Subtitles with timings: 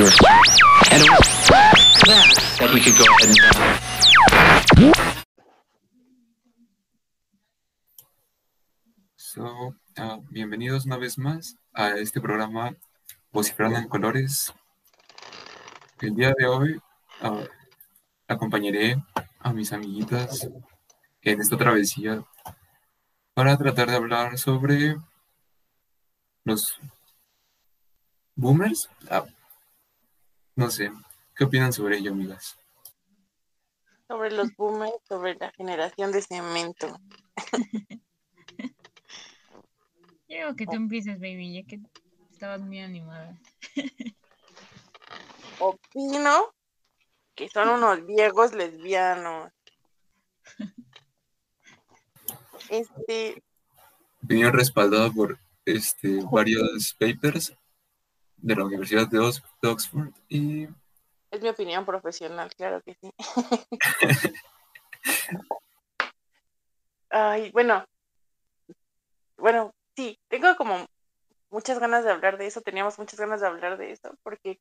[0.00, 0.12] you were
[0.92, 1.20] and uh,
[9.16, 12.74] So, ah, bienvenidos una vez más a este programa
[13.30, 14.52] Vociferando en Colores.
[16.00, 16.80] El día de hoy
[17.20, 17.44] ah,
[18.26, 18.96] acompañaré
[19.40, 20.48] a mis amiguitas
[21.20, 22.24] en esta travesía
[23.34, 24.96] para tratar de hablar sobre
[26.44, 26.80] los
[28.34, 28.88] boomers.
[30.60, 30.92] No sé,
[31.34, 32.58] ¿qué opinan sobre ello, amigas?
[34.06, 37.00] Sobre los boomers, sobre la generación de cemento.
[40.26, 41.80] Quiero que tú empieces, baby, ya que
[42.30, 43.40] estabas muy animada.
[45.60, 46.52] Opino
[47.34, 49.50] que son unos viejos lesbianos.
[52.68, 53.42] Este,
[54.22, 57.52] Opinión respaldada por este, varios papers
[58.42, 60.68] de la Universidad de, Ox- de Oxford y
[61.30, 63.12] es mi opinión profesional, claro que sí.
[67.10, 67.84] Ay, bueno,
[69.36, 70.86] bueno, sí, tengo como
[71.50, 74.60] muchas ganas de hablar de eso, teníamos muchas ganas de hablar de eso, porque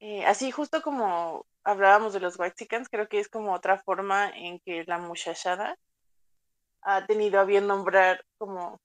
[0.00, 4.60] eh, así justo como hablábamos de los Waxicans, creo que es como otra forma en
[4.60, 5.76] que la muchachada
[6.82, 8.80] ha tenido a bien nombrar como,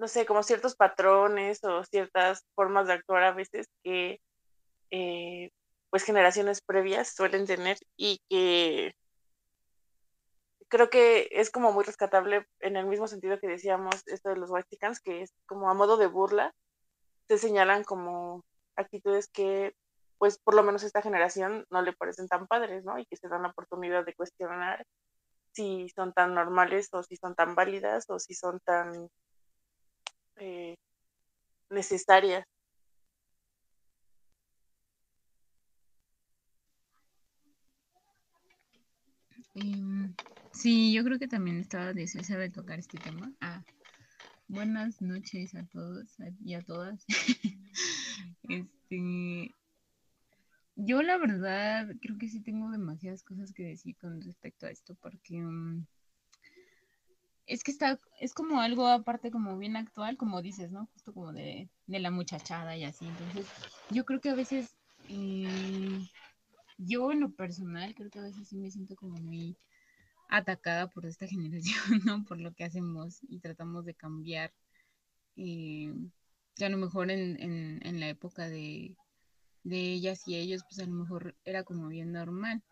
[0.00, 4.18] no sé, como ciertos patrones o ciertas formas de actuar a veces que
[4.90, 5.50] eh,
[5.90, 8.94] pues generaciones previas suelen tener y que
[10.68, 14.50] creo que es como muy rescatable en el mismo sentido que decíamos esto de los
[14.50, 16.54] Waxicans, que es como a modo de burla,
[17.28, 18.42] se señalan como
[18.76, 19.74] actitudes que
[20.16, 22.98] pues por lo menos a esta generación no le parecen tan padres, ¿no?
[22.98, 24.86] Y que se dan la oportunidad de cuestionar
[25.52, 29.10] si son tan normales o si son tan válidas o si son tan
[30.40, 30.74] eh,
[31.70, 32.44] necesarias.
[39.54, 40.14] Em,
[40.52, 43.32] sí, yo creo que también estaba deseosa de tocar este tema.
[43.40, 43.64] Ah,
[44.48, 47.04] buenas noches a todos y a todas.
[48.48, 49.54] Este,
[50.76, 54.94] yo la verdad creo que sí tengo demasiadas cosas que decir con respecto a esto,
[54.96, 55.86] porque mm,
[57.50, 60.88] es que está, es como algo aparte como bien actual, como dices, ¿no?
[60.94, 63.08] Justo como de, de la muchachada y así.
[63.08, 63.52] Entonces,
[63.90, 64.76] yo creo que a veces,
[65.08, 66.08] eh,
[66.78, 69.58] yo en lo personal, creo que a veces sí me siento como muy
[70.28, 72.24] atacada por esta generación, ¿no?
[72.24, 74.52] Por lo que hacemos y tratamos de cambiar.
[75.36, 75.92] eh,
[76.64, 78.96] a lo mejor en, en, en la época de,
[79.64, 82.62] de ellas y ellos, pues a lo mejor era como bien normal.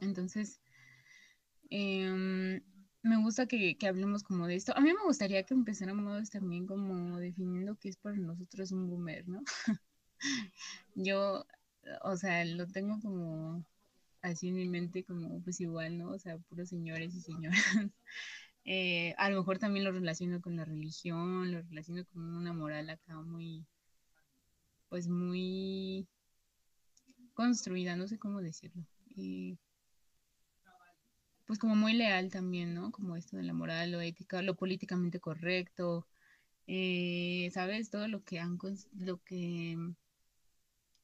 [0.00, 0.60] Entonces,
[1.70, 2.60] em,
[3.04, 4.72] me gusta que, que hablemos como de esto.
[4.76, 9.28] A mí me gustaría que empezáramos también como definiendo qué es para nosotros un boomer,
[9.28, 9.42] ¿no?
[10.94, 11.46] Yo,
[12.02, 13.64] o sea, lo tengo como
[14.22, 16.12] así en mi mente como pues igual, ¿no?
[16.12, 17.60] O sea, puros señores y señoras.
[18.66, 22.88] Eh, a lo mejor también lo relaciono con la religión, lo relaciono con una moral
[22.88, 23.66] acá muy,
[24.88, 26.08] pues muy
[27.34, 28.82] construida, no sé cómo decirlo.
[29.18, 29.58] Eh,
[31.46, 32.90] pues como muy leal también, ¿no?
[32.90, 36.06] Como esto de la moral, lo ética, lo políticamente correcto,
[36.66, 37.90] eh, ¿sabes?
[37.90, 38.58] Todo lo que han,
[38.98, 39.76] lo que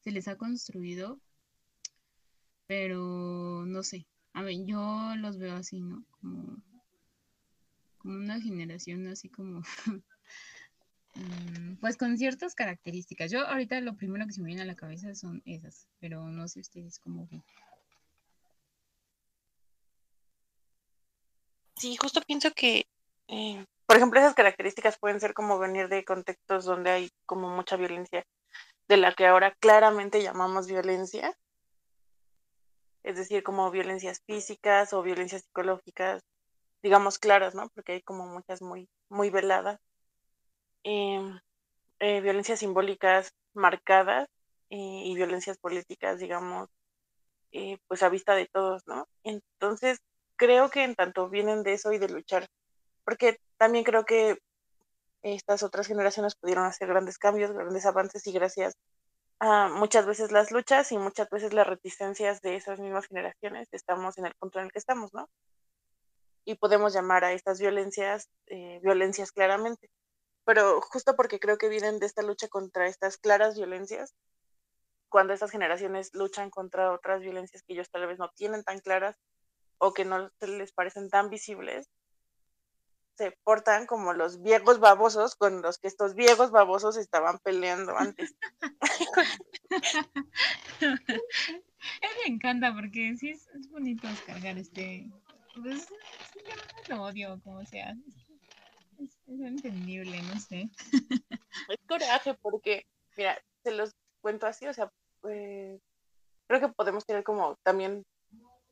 [0.00, 1.20] se les ha construido,
[2.66, 4.06] pero no sé.
[4.32, 6.04] A ver, yo los veo así, ¿no?
[6.20, 6.62] Como,
[7.98, 9.62] como una generación así como,
[11.16, 13.30] mm, pues con ciertas características.
[13.30, 16.48] Yo ahorita lo primero que se me viene a la cabeza son esas, pero no
[16.48, 17.42] sé ustedes cómo ven.
[21.80, 22.84] Sí, justo pienso que,
[23.28, 27.76] eh, por ejemplo, esas características pueden ser como venir de contextos donde hay como mucha
[27.76, 28.26] violencia,
[28.86, 31.34] de la que ahora claramente llamamos violencia,
[33.02, 36.22] es decir, como violencias físicas o violencias psicológicas,
[36.82, 37.70] digamos claras, ¿no?
[37.70, 39.80] Porque hay como muchas muy, muy veladas.
[40.82, 41.40] Em,
[42.00, 44.28] eh, violencias simbólicas marcadas
[44.69, 44.76] eh,
[45.06, 46.69] y violencias políticas, digamos,
[47.88, 49.08] pues a vista de todos, ¿no?
[49.25, 50.00] Entonces,
[50.40, 52.48] creo que en tanto vienen de eso y de luchar,
[53.04, 54.38] porque también creo que
[55.22, 58.75] estas otras generaciones pudieron hacer grandes cambios, grandes avances y gracias
[59.38, 64.16] a muchas veces las luchas y muchas veces las reticencias de esas mismas generaciones estamos
[64.16, 65.28] en el punto en el que estamos, ¿no?
[66.46, 69.90] Y podemos llamar a estas violencias eh, violencias claramente.
[70.46, 74.14] Pero justo porque creo que vienen de esta lucha contra estas claras violencias,
[75.10, 79.16] cuando estas generaciones luchan contra otras violencias que ellos tal vez no tienen tan claras
[79.81, 81.91] o que no les parecen tan visibles,
[83.17, 88.35] se portan como los viejos babosos con los que estos viejos babosos estaban peleando antes.
[90.81, 91.00] Él
[92.25, 95.11] me encanta porque sí es, es bonito descargar este.
[95.61, 95.88] Pues,
[96.88, 97.97] lo odio, como sea.
[98.99, 100.71] Es, es entendible, no sé.
[101.69, 102.87] Es coraje porque,
[103.17, 104.91] mira, se los cuento así, o sea,
[105.29, 105.79] eh,
[106.47, 108.05] creo que podemos tener como también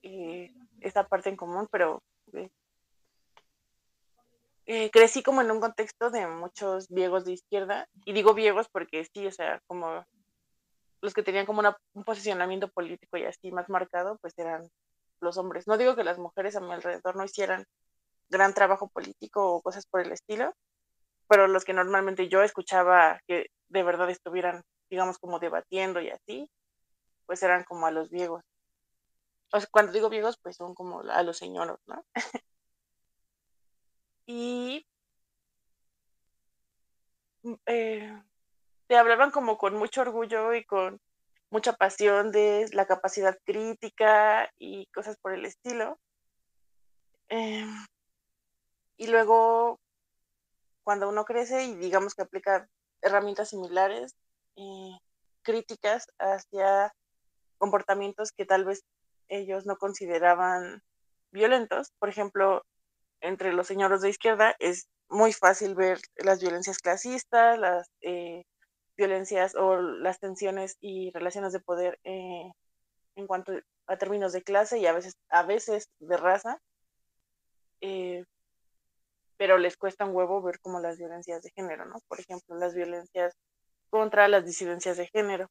[0.03, 2.03] eh, esta parte en común, pero
[2.33, 2.51] eh,
[4.67, 9.05] eh, crecí como en un contexto de muchos viejos de izquierda, y digo viejos porque
[9.13, 10.05] sí, o sea, como
[11.01, 14.69] los que tenían como una- un posicionamiento político y así más marcado, pues eran
[15.21, 15.67] los hombres.
[15.67, 17.65] No digo que las mujeres a mi alrededor no hicieran
[18.31, 20.53] gran trabajo político o cosas por el estilo,
[21.29, 26.51] pero los que normalmente yo escuchaba que de verdad estuvieran, digamos, como debatiendo y así,
[27.27, 28.43] pues eran como a los viejos.
[29.71, 32.05] Cuando digo viejos, pues son como a los señoros, ¿no?
[34.31, 34.87] Y
[37.43, 38.23] mm, eh,
[38.89, 41.00] te hablaban como con mucho orgullo y con
[41.50, 45.99] mucha pasión de la capacidad crítica y cosas por el estilo.
[47.31, 47.87] Em,
[48.99, 49.81] y luego,
[50.85, 52.69] cuando uno crece y digamos que aplica
[53.03, 54.15] herramientas similares,
[54.56, 54.99] eh,
[55.43, 56.93] críticas hacia
[57.59, 58.85] comportamientos que tal vez
[59.29, 60.83] ellos no consideraban
[61.31, 62.65] violentos, por ejemplo,
[63.21, 68.45] entre los señores de izquierda es muy fácil ver las violencias clasistas, las eh,
[68.97, 72.51] violencias o las tensiones y relaciones de poder eh,
[73.17, 73.53] en cuanto
[73.87, 76.61] a términos de clase y a veces, a veces de raza,
[77.81, 78.25] eh,
[79.37, 81.97] pero les cuesta un huevo ver como las violencias de género, ¿no?
[82.09, 83.35] Por ejemplo, las violencias
[83.91, 85.49] contra las disidencias de género.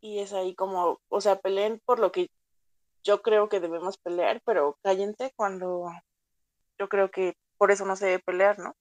[0.00, 2.30] Y es ahí como, o sea, peleen por lo que
[3.02, 5.90] yo creo que debemos pelear, pero cállense cuando
[6.78, 8.74] yo creo que por eso no se debe pelear, ¿no?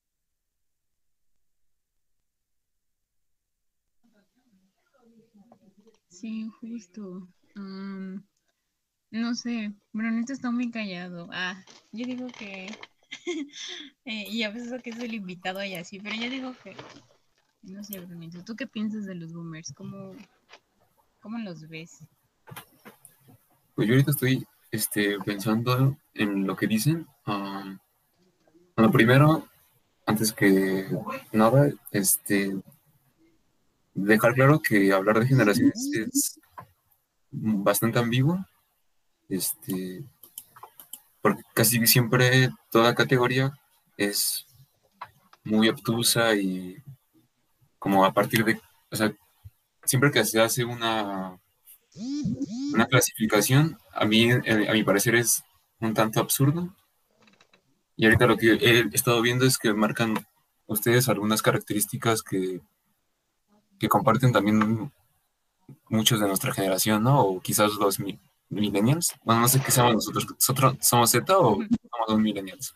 [6.09, 7.27] Sí, justo.
[7.55, 8.25] Am,
[9.11, 11.29] no sé, Brunito está muy callado.
[11.31, 12.67] Ah, yo digo que.
[14.05, 16.75] eh, y a veces que es el invitado y así, pero yo digo que.
[17.61, 19.73] No sé, Brunito, ¿tú qué piensas de los boomers?
[19.73, 20.15] ¿Cómo,
[21.19, 21.99] cómo los ves?
[23.75, 27.07] Pues yo ahorita estoy este, pensando en lo que dicen.
[27.25, 27.77] ah,
[28.75, 29.47] bueno, primero,
[30.05, 30.87] antes que
[31.31, 32.55] nada, este,
[33.93, 36.39] dejar claro que hablar de generaciones es
[37.31, 38.45] bastante ambiguo.
[39.29, 40.03] Este,
[41.21, 43.51] porque casi siempre toda categoría
[43.97, 44.45] es
[45.43, 46.77] muy obtusa y
[47.79, 48.59] como a partir de,
[48.91, 49.13] o sea,
[49.87, 51.39] siempre que se hace una,
[52.73, 55.43] una clasificación, a mí, eh, a mi parecer, es
[55.79, 56.73] un tanto absurdo.
[57.95, 60.13] Y ahorita lo que he estado viendo es que marcan
[60.67, 62.61] ustedes algunas características que,
[63.79, 64.91] que comparten también
[65.89, 67.21] muchos de nuestra generación, ¿no?
[67.21, 68.19] O quizás los mi-
[68.49, 69.15] millennials.
[69.23, 70.27] Bueno, no sé qué somos nosotros.
[70.29, 72.75] ¿Nosotros somos Z o somos los millennials?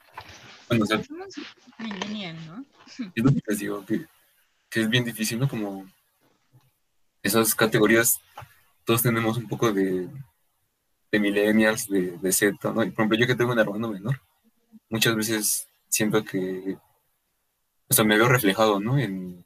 [0.67, 1.35] Bueno, o sea, Somos
[1.77, 2.65] millennial, ¿no?
[3.15, 4.05] es lo que les digo, que,
[4.69, 5.47] que es bien difícil, ¿no?
[5.47, 5.85] Como
[7.23, 8.19] esas categorías,
[8.85, 10.09] todos tenemos un poco de,
[11.11, 12.83] de millennials, de, de Z, ¿no?
[12.83, 14.19] Y, por ejemplo, yo que tengo un hermano menor,
[14.89, 16.77] muchas veces siento que,
[17.89, 18.97] o sea, me veo reflejado, ¿no?
[18.97, 19.43] En,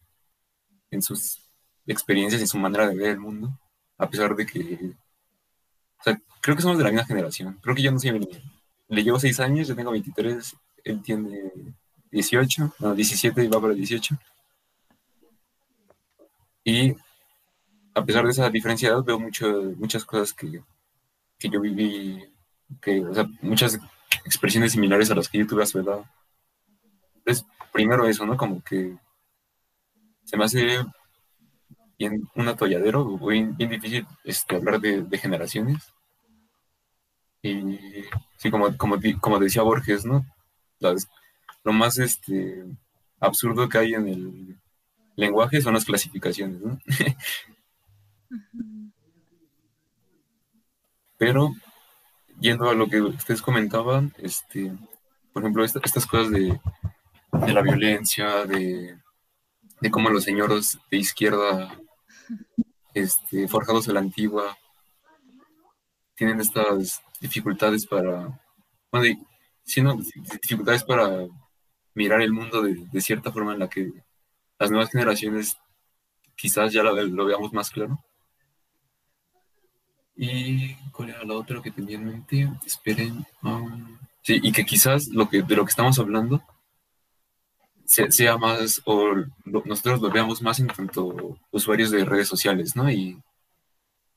[0.91, 1.41] en sus
[1.87, 3.59] experiencias y su manera de ver el mundo,
[3.97, 4.93] a pesar de que,
[5.99, 8.43] o sea, creo que somos de la misma generación, creo que yo no soy millennial.
[8.87, 11.51] Le llevo seis años, yo tengo 23, él tiene
[12.11, 14.15] 18, no, 17 y va para 18.
[16.63, 16.95] Y
[17.95, 20.61] a pesar de esa diferencia veo mucho, muchas cosas que,
[21.39, 22.23] que yo viví,
[22.81, 23.79] que, o sea, muchas
[24.25, 26.03] expresiones similares a las que yo tuve a su edad.
[27.15, 28.35] Entonces, primero eso, ¿no?
[28.35, 28.97] Como que
[30.25, 30.85] se me hace
[31.97, 35.93] bien un atolladero, bien, difícil este, hablar de, generaciones.
[37.41, 37.79] Y
[38.37, 40.25] sí, como, como, como decía Borges, ¿no?
[41.63, 42.65] Lo más este,
[43.19, 44.59] absurdo que hay en el
[45.15, 46.77] lenguaje son las clasificaciones, ¿no?
[51.17, 51.51] Pero
[52.39, 54.73] yendo a lo que ustedes comentaban, este,
[55.33, 56.59] por ejemplo, esta- estas cosas de,
[57.45, 58.97] de la violencia, de,
[59.81, 61.77] de cómo los señores de izquierda,
[62.95, 64.57] este, forjados a la antigua,
[66.15, 68.39] tienen estas dificultades para,
[68.91, 69.19] bueno, y-
[69.63, 69.95] sí, no,
[70.41, 71.27] dificultades para
[71.95, 73.91] mirar el mundo de, de cierta forma en la que
[74.59, 75.57] las nuevas generaciones
[76.35, 77.99] quizás ya lo veamos más claro.
[80.17, 82.49] ¿Y cuál era la otra que tenía en mente?
[82.65, 83.25] Esperen.
[83.43, 86.41] um, Sí, y que quizás lo que, de lo que estamos hablando
[87.85, 89.13] sea, más, o
[89.45, 92.89] nosotros lo veamos más en tanto usuarios de redes sociales, ¿no?
[92.89, 93.21] Y,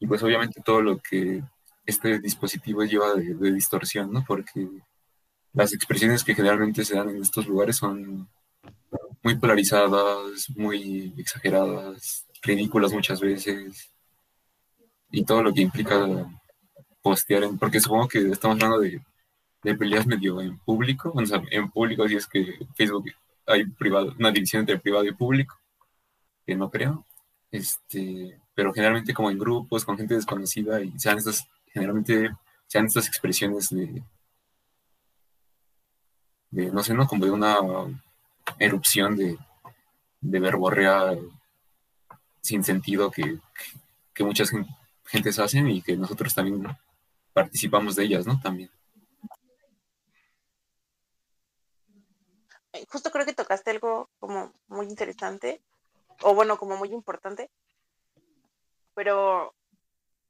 [0.06, 1.42] pues obviamente todo lo que
[1.84, 4.24] este dispositivo lleva de distorsión, ¿no?
[4.26, 4.66] Porque
[5.52, 8.28] las expresiones que generalmente se dan en estos lugares son
[9.22, 13.90] muy polarizadas, muy exageradas, ridículas muchas veces,
[15.10, 16.06] y todo lo que implica
[17.02, 19.00] postear, en, porque supongo que estamos hablando de,
[19.76, 21.12] peleas medio en público,
[21.50, 23.10] en público si es que Facebook
[23.46, 25.58] hay privado, una división entre privado y público,
[26.46, 27.04] que no creo,
[27.50, 32.30] este, pero generalmente como en grupos, con gente desconocida, y sean estas, generalmente
[32.66, 34.02] sean estas expresiones de,
[36.50, 37.06] de, no sé, ¿no?
[37.06, 37.56] Como de una
[38.58, 39.38] erupción de,
[40.20, 41.16] de verborrea
[42.40, 43.38] sin sentido que,
[44.14, 44.52] que muchas
[45.08, 46.66] gentes hacen y que nosotros también
[47.32, 48.40] participamos de ellas, ¿no?
[48.40, 48.70] También.
[52.72, 55.62] Eh, Justo creo que tocaste algo como muy interesante,
[56.22, 57.50] o bueno, como muy importante,
[58.94, 59.54] pero,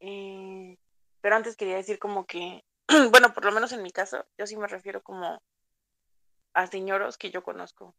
[0.00, 0.78] eh,
[1.20, 2.64] pero antes quería decir como que,
[3.10, 5.40] bueno, por lo menos en mi caso, yo sí me refiero como
[6.54, 7.94] a señoros que yo conozco.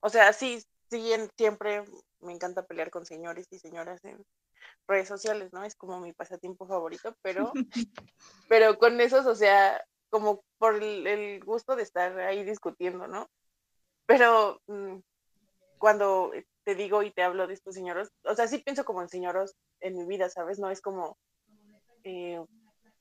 [0.00, 1.84] O sea, sí, sí, siempre
[2.20, 4.24] me encanta pelear con señores y señoras en
[4.86, 5.64] redes sociales, ¿no?
[5.64, 7.52] Es como mi pasatiempo favorito, pero,
[8.48, 13.28] pero con esos, o sea, como por el, gusto de estar ahí discutiendo, ¿no?
[14.06, 14.98] Pero mm,
[15.78, 16.32] cuando
[16.64, 19.56] te digo y te hablo de estos señoros, o sea, sí pienso como en señoros
[19.80, 20.58] en mi vida, ¿sabes?
[20.58, 21.18] No es como,
[22.04, 22.44] eh,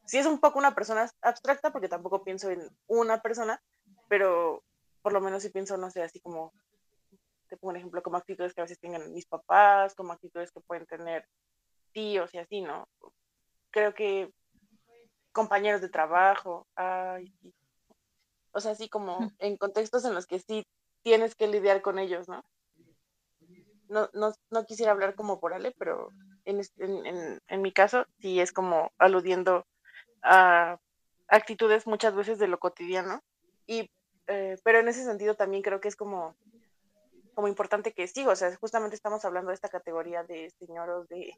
[0.06, 3.62] sí es un poco una persona abstracta porque tampoco pienso en una persona,
[4.08, 4.64] pero
[5.02, 6.54] por lo menos sí pienso, no sé, así como,
[7.56, 10.62] te pongo un ejemplo, como actitudes que a veces tengan mis papás, como actitudes que
[10.62, 11.26] pueden tener
[11.94, 12.88] tíos y así, ¿no?
[13.72, 14.32] Creo que
[15.32, 17.54] compañeros de trabajo, ay, sí.
[18.54, 20.66] O sea, así como en contextos en los que sí
[21.04, 22.44] tienes que lidiar con ellos, ¿no?
[23.88, 26.12] No, no, no quisiera hablar como por Ale, pero
[26.46, 29.66] en, es- en, en, en mi caso sí es como aludiendo
[30.24, 30.78] a
[31.28, 33.22] actitudes muchas veces de lo cotidiano.
[33.68, 33.90] Y,
[34.28, 36.36] eh, pero en ese sentido también creo que es como,
[37.36, 41.38] como importante que sí, o sea, justamente estamos hablando de esta categoría de señoros, de,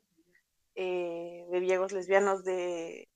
[0.75, 3.09] eh, de viejos lesbianos, de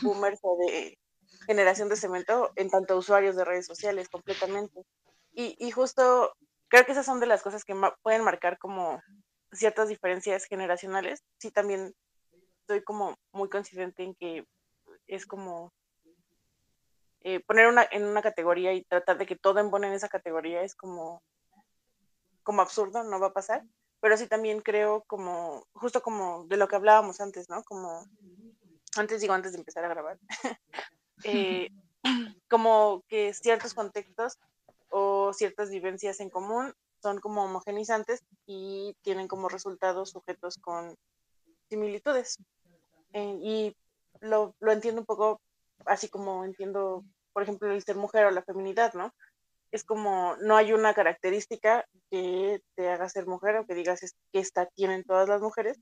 [0.00, 0.98] boomers o de
[1.46, 4.82] generación de cemento en tanto usuarios de redes sociales completamente.
[5.32, 6.32] Y, y justo
[6.68, 9.00] creo que esas son de las cosas que pueden marcar como
[9.52, 11.22] ciertas diferencias generacionales.
[11.38, 11.94] Sí, también
[12.60, 14.46] estoy como muy consciente en que
[15.06, 15.72] es como
[17.20, 20.62] eh, poner una, en una categoría y tratar de que todo embone en esa categoría
[20.62, 21.22] es como,
[22.42, 23.64] como absurdo, no va a pasar.
[24.00, 27.62] Pero sí también creo como, justo como de lo que hablábamos antes, ¿no?
[27.62, 28.04] Como,
[28.96, 30.18] antes digo, antes de empezar a grabar,
[31.24, 31.68] eh,
[32.48, 34.38] como que ciertos contextos
[34.90, 40.96] o ciertas vivencias en común son como homogenizantes y tienen como resultados sujetos con
[41.68, 42.38] similitudes.
[43.12, 43.76] Eh, y
[44.20, 45.40] lo, lo entiendo un poco
[45.86, 49.14] así como entiendo, por ejemplo, el ser mujer o la feminidad, ¿no?
[49.72, 54.14] Es como no hay una característica que te haga ser mujer o que digas es,
[54.32, 55.80] que esta tienen todas las mujeres.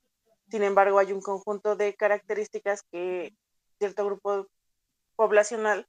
[0.48, 3.34] Sin embargo, hay un conjunto de características que
[3.78, 4.46] cierto grupo
[5.16, 5.86] poblacional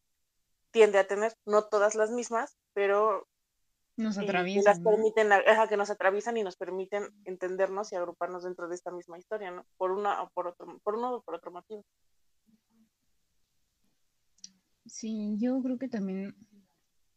[0.71, 3.27] tiende a tener, no todas las mismas, pero
[3.97, 4.63] Nos atraviesan.
[4.65, 4.91] las ¿no?
[4.91, 9.19] permiten, ajá, que nos atraviesan y nos permiten entendernos y agruparnos dentro de esta misma
[9.19, 9.65] historia, ¿no?
[9.77, 11.83] Por una o por otro, por uno o por otro motivo.
[14.85, 16.35] Sí, yo creo que también,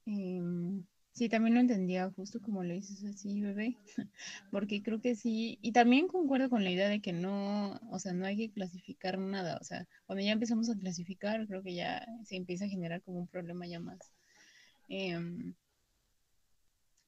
[0.06, 3.76] em, sí, también lo entendía justo como lo dices así, bebé,
[4.50, 8.12] porque creo que sí, y también concuerdo con la idea de que no, o sea,
[8.12, 12.06] no hay que clasificar nada, o sea, cuando ya empezamos a clasificar, creo que ya
[12.24, 14.12] se empieza a generar como un problema ya más.
[14.88, 15.54] em,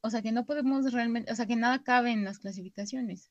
[0.02, 3.30] o sea, que no podemos realmente, o sea, que nada cabe en las clasificaciones.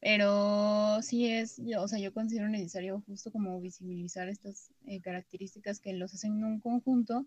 [0.00, 5.92] Pero sí es, o sea, yo considero necesario justo como visibilizar estas eh, características que
[5.94, 7.26] los hacen en un conjunto,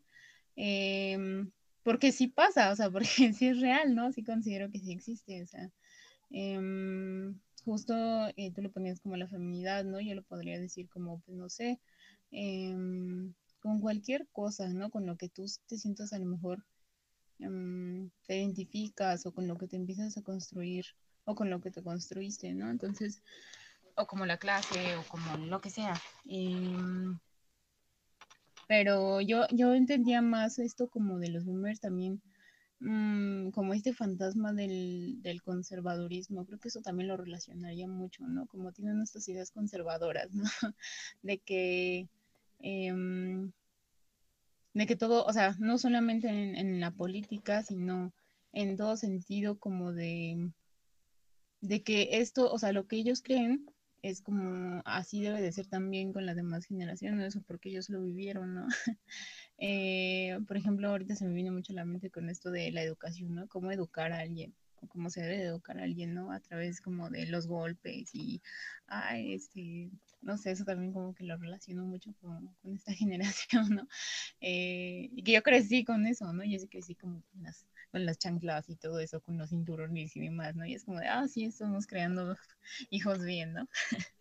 [0.55, 1.51] em,
[1.83, 4.11] porque sí pasa, o sea, porque sí es real, ¿no?
[4.11, 5.71] Sí considero que sí existe, o sea,
[6.29, 7.93] em, justo
[8.37, 9.99] eh, tú lo ponías como la feminidad, ¿no?
[9.99, 11.79] Yo lo podría decir como, pues no sé,
[12.31, 14.89] em, con cualquier cosa, ¿no?
[14.89, 16.65] Con lo que tú te sientas a lo mejor
[17.39, 20.85] em, te identificas o con lo que te empiezas a construir
[21.25, 22.69] o con lo que te construiste, ¿no?
[22.69, 23.21] Entonces,
[23.95, 25.99] o como la clase o como lo que sea.
[28.71, 32.21] Pero yo, yo entendía más esto como de los boomers también,
[32.79, 36.45] mm, como este fantasma del, del conservadurismo.
[36.45, 38.47] Creo que eso también lo relacionaría mucho, ¿no?
[38.47, 40.43] Como tienen estas ideas conservadoras, ¿no?
[41.21, 42.07] De que...
[42.59, 43.51] em,
[44.73, 48.13] de que todo, o sea, no solamente en, en la política, sino
[48.53, 50.49] en todo sentido como de,
[51.59, 53.65] de que esto, o sea, lo que ellos creen
[54.01, 58.01] es como así debe de ser también con las demás generaciones, o porque ellos lo
[58.01, 58.67] vivieron, ¿no?
[59.63, 62.81] Eh, por ejemplo, ahorita se me viene mucho a la mente con esto de la
[62.81, 63.47] educación, ¿no?
[63.47, 66.31] Cómo educar a alguien, o cómo se debe educar a alguien, ¿no?
[66.31, 68.41] A través como de los golpes y,
[68.87, 73.87] ay, este, no sé, eso también como que lo relaciono mucho con, esta generación, ¿no?
[74.39, 76.43] Eh, y que yo crecí con eso, ¿no?
[76.43, 80.15] Yo sí crecí como con las, con las chanclas y todo eso, con los cinturones
[80.15, 80.65] y demás, ¿no?
[80.65, 82.37] Y es como de, ah, sí, estamos creando
[82.89, 83.67] hijos bien, ¿no?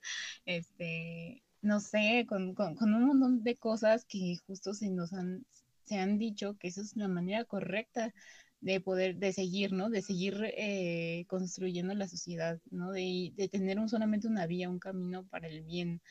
[0.47, 5.45] este, no sé, con, con, con, un montón de cosas que justo se nos han,
[5.85, 8.15] se han dicho que esa es la manera correcta
[8.61, 9.91] de poder, de seguir, ¿no?
[9.91, 12.93] De seguir eh, construyendo la sociedad, ¿no?
[12.93, 16.03] De, de, tener un, solamente una vía, un camino para el bien.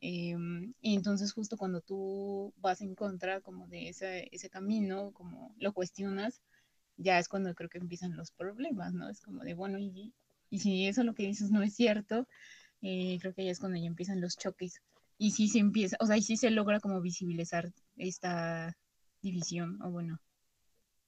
[0.00, 0.36] Eh,
[0.80, 5.72] y entonces justo cuando tú vas en contra como de ese, ese camino, como lo
[5.72, 6.42] cuestionas,
[6.96, 9.08] ya es cuando creo que empiezan los problemas, ¿no?
[9.08, 10.12] Es como de, bueno, y,
[10.50, 12.28] y si eso lo que dices no es cierto,
[12.82, 14.80] eh, creo que ya es cuando ya empiezan los choques.
[15.18, 18.76] Y sí se empieza, o sea, y sí se logra como visibilizar esta
[19.22, 20.20] división, o bueno,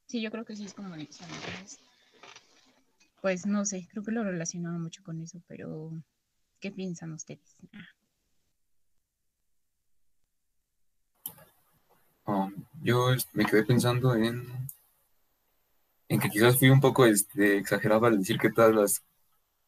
[0.06, 0.94] Sí, yo creo que sí es como.
[0.94, 1.80] Entonces,
[3.20, 5.90] pues no sé, creo que lo relacionaba mucho con eso, pero
[6.60, 7.56] ¿qué piensan ustedes?
[12.25, 14.68] Um, yo me quedé pensando en,
[16.08, 19.04] en que quizás fui un poco este, exagerado al decir que todas las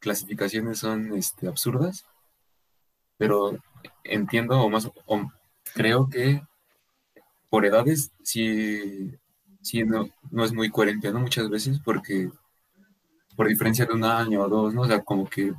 [0.00, 2.04] clasificaciones son este, absurdas,
[3.16, 3.58] pero
[4.04, 5.32] entiendo o más o
[5.74, 6.42] creo que
[7.50, 9.18] por edades sí
[9.62, 11.20] sí, no, no es muy coherente, ¿no?
[11.20, 12.30] Muchas veces porque
[13.36, 14.82] por diferencia de un año o dos, ¿no?
[14.82, 15.52] O sea, como que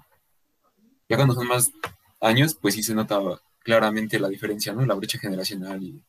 [1.07, 1.71] ya cuando son más
[2.19, 3.19] años, pues sí se nota
[3.63, 4.85] claramente la diferencia, ¿no?
[4.85, 6.03] La brecha generacional y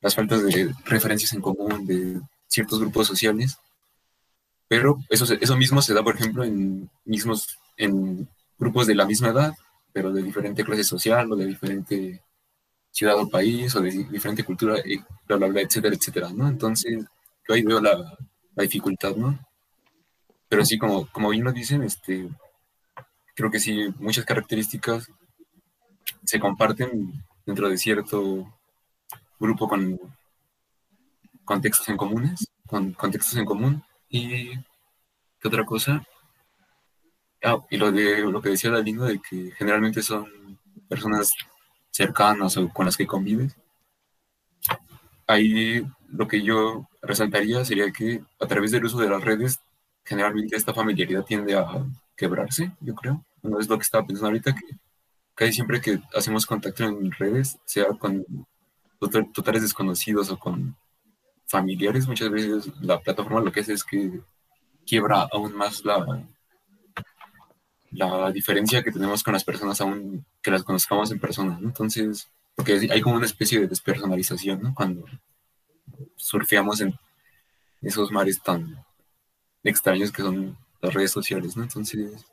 [0.00, 3.58] las faltas de referencias en común de ciertos grupos sociales.
[4.68, 9.28] Pero eso, eso mismo se da, por ejemplo, en mismos, en grupos de la misma
[9.28, 9.54] edad,
[9.92, 12.22] pero de diferente clase social o de diferente
[12.90, 16.48] ciudad o país o de diferente cultura, y bla, etcétera, etcétera, ¿no?
[16.48, 17.04] Entonces,
[17.48, 17.96] yo ahí veo la,
[18.54, 19.38] la dificultad, ¿no?
[20.48, 22.28] Pero sí, como, como bien nos dicen, este,
[23.34, 25.08] creo que sí, muchas características
[26.24, 28.52] se comparten dentro de cierto
[29.38, 29.98] grupo con
[31.44, 33.82] contextos en comunes, con contextos en común.
[34.10, 34.50] Y
[35.40, 36.02] qué otra cosa.
[37.42, 40.58] Ah, y lo de lo que decía Dalino de que generalmente son
[40.88, 41.32] personas
[41.90, 43.56] cercanas o con las que convives.
[45.26, 49.60] Ahí lo que yo resaltaría sería que a través del uso de las redes,
[50.04, 53.24] generalmente esta familiaridad tiende a quebrarse, yo creo.
[53.42, 54.66] No es lo que estaba pensando ahorita, que
[55.34, 58.24] casi siempre que hacemos contacto en redes, sea con
[59.32, 60.76] totales desconocidos o con
[61.46, 64.20] familiares, muchas veces la plataforma lo que hace es que
[64.86, 66.24] quiebra aún más la,
[67.92, 71.58] la diferencia que tenemos con las personas aún que las conozcamos en persona.
[71.62, 74.74] Entonces, porque hay como una especie de despersonalización, ¿no?
[74.74, 75.04] Cuando
[76.16, 76.94] surfeamos en
[77.82, 78.84] esos mares tan
[79.62, 81.62] extraños que son las redes sociales, ¿no?
[81.62, 82.26] Entonces,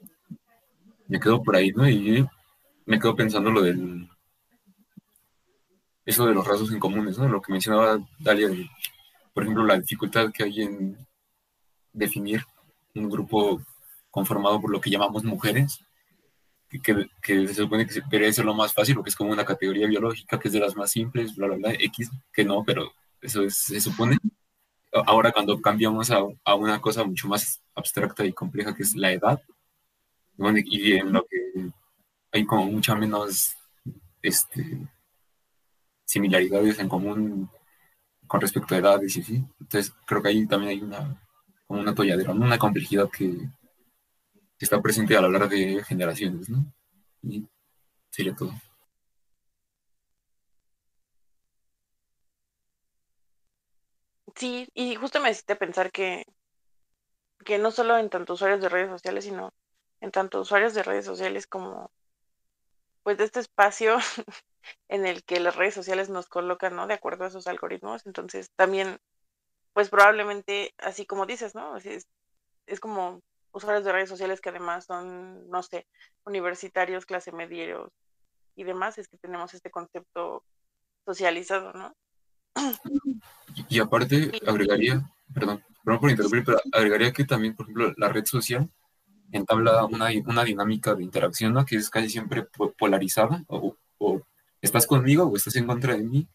[1.07, 1.87] me quedo por ahí, ¿no?
[1.89, 2.27] Y
[2.85, 4.09] me quedo pensando lo del...
[6.05, 7.27] Eso de los rasgos en comunes, ¿no?
[7.27, 8.49] Lo que mencionaba Dalia,
[9.33, 11.07] por ejemplo, la dificultad que hay en
[11.91, 12.45] definir
[12.93, 13.61] un grupo
[14.11, 15.83] conformado por lo que llamamos mujeres,
[16.83, 19.87] que, que, se supone que debería ser lo más fácil, porque es como una categoría
[19.87, 22.91] biológica que es de las más simples, bla, bla, bla, X, que no, pero
[23.21, 24.17] eso se supone.
[25.05, 29.11] Ahora cuando cambiamos a, a, una cosa mucho más abstracta y compleja que es la
[29.11, 29.41] edad,
[30.37, 31.71] y en lo que
[32.31, 33.55] hay como mucha menos
[34.21, 34.87] este,
[36.05, 37.49] similaridades en común
[38.27, 39.43] con respecto a edades y así.
[39.59, 41.21] Entonces creo que ahí también hay una,
[41.67, 43.49] como una tolladera, una complejidad que,
[44.57, 46.65] está presente a lo largo de generaciones, ¿no?
[47.21, 47.45] Y
[48.09, 48.51] sería todo.
[54.35, 56.23] Sí, y justo me hiciste pensar que,
[57.45, 59.53] que no solo en tanto usuarios de redes sociales, sino
[60.01, 61.89] en tanto usuarios de redes sociales como
[63.03, 63.97] pues de este espacio
[64.89, 66.87] en el que las redes sociales nos colocan, ¿no?
[66.87, 68.05] De acuerdo a esos algoritmos.
[68.05, 68.99] Entonces, también,
[69.73, 71.77] pues probablemente, así como dices, ¿no?
[71.77, 72.07] Es,
[72.67, 73.21] es como
[73.53, 75.87] usuarios de redes sociales que además son, no sé,
[76.25, 77.91] universitarios, clase medieros
[78.55, 80.43] y demás, es que tenemos este concepto
[81.05, 81.93] socializado, ¿no?
[83.69, 88.25] Y, aparte, agregaría, perdón, perdón por interrumpir, pero agregaría que también, por ejemplo, la red
[88.25, 88.69] social
[89.31, 91.65] entabla una, una dinámica de interacción, ¿no?
[91.65, 92.45] Que es casi siempre
[92.77, 93.77] polarizada, o,
[94.61, 96.27] estás conmigo o estás en contra de mí,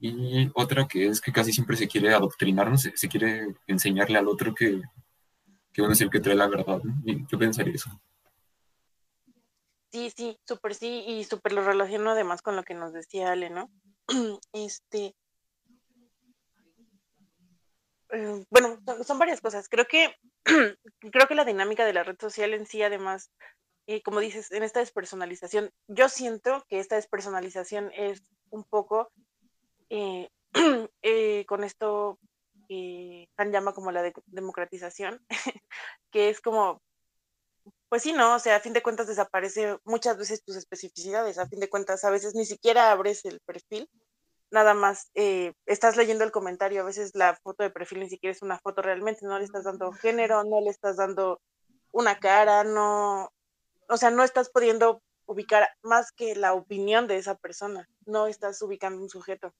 [0.00, 4.28] Y otra que es que casi siempre se quiere adoctrinarnos, se, se quiere enseñarle al
[4.28, 4.82] otro que,
[5.74, 6.80] que uno es el que trae la verdad.
[6.82, 7.26] ¿no?
[7.28, 7.90] Yo pensaría eso.
[9.92, 13.50] Sí, sí, súper sí, y súper lo relaciono además con lo que nos decía Ale,
[13.50, 13.70] ¿no?
[14.52, 15.14] Este,
[18.50, 19.68] bueno, son, varias cosas.
[19.68, 20.14] Creo que,
[21.12, 23.30] creo que la dinámica de la red social en sí, además,
[23.86, 29.10] eh, como dices, en esta despersonalización, yo siento que esta despersonalización es un poco
[29.90, 30.28] eh,
[31.02, 32.18] eh, con esto
[32.68, 35.20] que Han llama como la de- democratización,
[36.10, 36.80] que es como,
[37.88, 38.34] pues sí, ¿no?
[38.34, 42.04] O sea, a fin de cuentas desaparece muchas veces tus especificidades, a fin de cuentas
[42.04, 43.88] a veces ni siquiera abres el perfil,
[44.50, 48.32] nada más eh, estás leyendo el comentario, a veces la foto de perfil ni siquiera
[48.32, 51.40] es una foto realmente, no le estás dando género, no le estás dando
[51.92, 53.30] una cara, no,
[53.88, 58.60] o sea, no estás pudiendo ubicar más que la opinión de esa persona, no estás
[58.62, 59.54] ubicando un sujeto.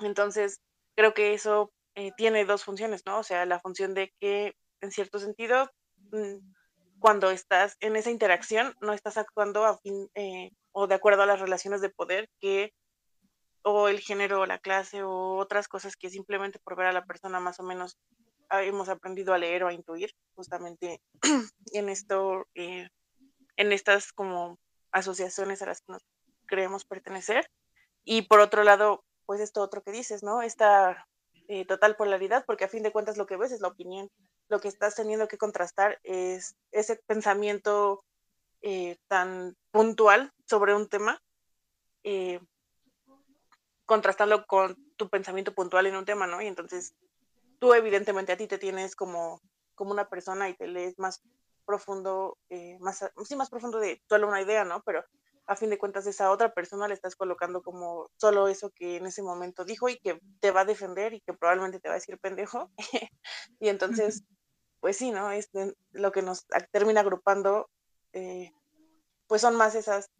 [0.00, 0.60] Entonces,
[0.94, 3.18] creo que eso eh, tiene dos funciones, ¿no?
[3.18, 5.70] O sea, la función de que, en cierto sentido,
[6.12, 6.38] mm,
[6.98, 11.26] cuando estás en esa interacción, no estás actuando a fin, eh, o de acuerdo a
[11.26, 12.72] las relaciones de poder que,
[13.62, 17.04] o el género, o la clase, o otras cosas que simplemente por ver a la
[17.04, 17.98] persona más o menos
[18.60, 21.00] hemos aprendido a leer o a intuir, justamente
[21.72, 22.88] en esto, eh,
[23.56, 24.58] en estas como
[24.90, 26.02] asociaciones a las que nos
[26.46, 27.50] creemos pertenecer.
[28.04, 30.42] Y por otro lado, pues esto otro que dices, ¿no?
[30.42, 31.06] Esta
[31.48, 34.10] eh, total polaridad, porque a fin de cuentas lo que ves es la opinión.
[34.48, 38.04] Lo que estás teniendo que contrastar es ese pensamiento
[38.60, 41.22] eh, tan puntual sobre un tema,
[43.86, 46.40] contrastarlo con tu pensamiento puntual en un tema, ¿no?
[46.42, 46.94] Y entonces
[47.58, 49.40] tú evidentemente a ti te tienes como,
[49.74, 51.22] como una persona y te lees más
[51.64, 54.82] profundo, eh, más, sí, más profundo de solo una idea, ¿no?
[54.82, 55.04] Pero
[55.46, 59.06] a fin de cuentas esa otra persona le estás colocando como solo eso que en
[59.06, 61.98] ese momento dijo y que te va a defender y que probablemente te va a
[61.98, 62.70] decir pendejo.
[63.60, 64.24] y entonces,
[64.80, 65.30] pues sí, ¿no?
[65.30, 65.50] Es
[65.92, 67.68] lo que nos termina agrupando,
[68.12, 68.52] eh,
[69.26, 70.10] pues son más esas,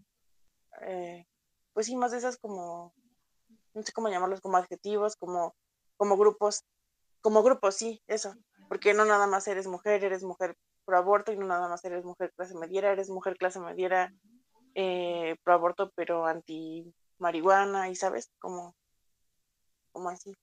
[0.83, 1.27] eh,
[1.72, 2.94] pues sí, más esas como,
[3.75, 5.55] no sé cómo llamarlos, como adjetivos, como,
[5.97, 6.65] como grupos,
[7.21, 8.35] como grupos, sí, eso,
[8.69, 12.05] porque no nada más eres mujer, eres mujer pro aborto y no nada más eres
[12.05, 14.13] mujer clase mediera, eres mujer clase mediera
[14.75, 18.75] eh, pro aborto pero anti marihuana y sabes, como,
[19.93, 20.35] como así.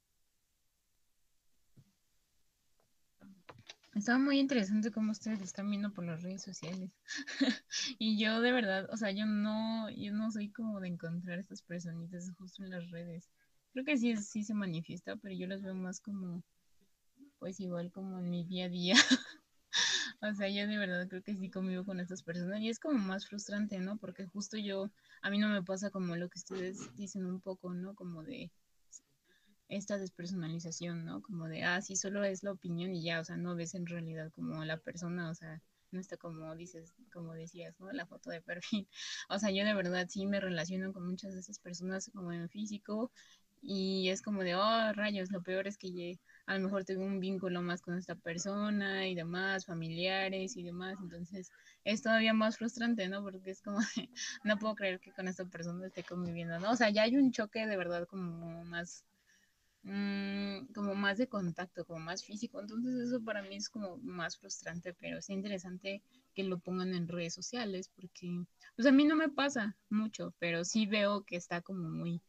[3.99, 6.89] Estaba muy interesante cómo ustedes están viendo por las redes sociales.
[7.99, 11.61] y yo de verdad, o sea, yo no, yo no soy como de encontrar estas
[11.61, 13.29] personitas justo en las redes.
[13.73, 16.41] Creo que sí, sí se manifiesta, pero yo las veo más como,
[17.39, 18.95] pues igual como en mi día a día.
[20.21, 22.97] O sea, yo de verdad creo que sí convivo con estas personas y es como
[22.97, 23.97] más frustrante, ¿no?
[23.97, 27.73] Porque justo yo, a mí no me pasa como lo que ustedes dicen un poco,
[27.73, 27.95] ¿no?
[27.95, 28.51] Como de
[29.69, 31.21] esta despersonalización, ¿no?
[31.21, 33.85] Como de, ah, sí, solo es la opinión y ya, o sea, no ves en
[33.85, 37.91] realidad como la persona, o sea, no está como dices, como decías, ¿no?
[37.91, 38.87] La foto de perfil.
[39.29, 42.49] O sea, yo de verdad sí me relaciono con muchas de esas personas como en
[42.49, 43.11] físico
[43.61, 47.19] y es como de, oh, rayos, lo peor es que a lo mejor tengo un
[47.19, 51.51] vínculo más con esta persona y demás, familiares y demás, entonces
[51.83, 53.21] es todavía más frustrante, ¿no?
[53.23, 54.09] Porque es como de,
[54.43, 56.71] no puedo creer que con esta persona esté conviviendo, ¿no?
[56.71, 59.05] O sea, ya hay un choque de verdad como más
[59.83, 62.59] mm, como más de contacto, como más físico.
[62.59, 66.01] Entonces eso para mí es como más frustrante, pero es interesante
[66.33, 70.63] que lo pongan en redes sociales porque pues a mí no me pasa mucho, pero
[70.65, 72.21] sí veo que está como muy...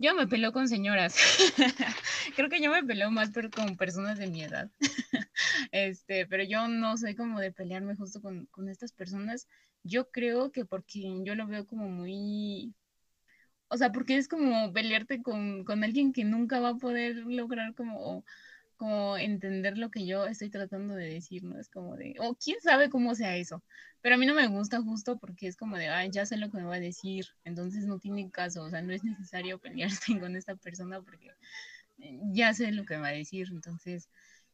[0.00, 1.16] Yo me peleo con señoras.
[2.36, 4.70] Creo que yo me peleo más pero con personas de mi edad.
[5.72, 9.48] este, pero yo no soy como de pelearme justo con, con estas personas.
[9.82, 12.74] Yo creo que porque yo lo veo como muy
[13.68, 17.74] o sea, porque es como pelearte con, con alguien que nunca va a poder lograr
[17.74, 18.24] como,
[18.76, 21.58] como entender lo que yo estoy tratando de decir, ¿no?
[21.58, 23.62] Es como de, o quién sabe cómo sea eso.
[24.00, 26.50] Pero a mí no me gusta justo porque es como de, ay, ya sé lo
[26.50, 29.58] que me va a decir, entonces no tiene caso, o sea, no es necesario
[30.12, 31.30] pelearse con esta persona porque
[31.98, 34.08] eh, ya sé lo que me va a decir, entonces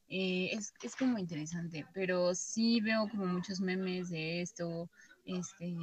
[0.08, 4.88] eh, es, es como interesante, pero sí veo como muchos memes de esto,
[5.24, 5.74] este,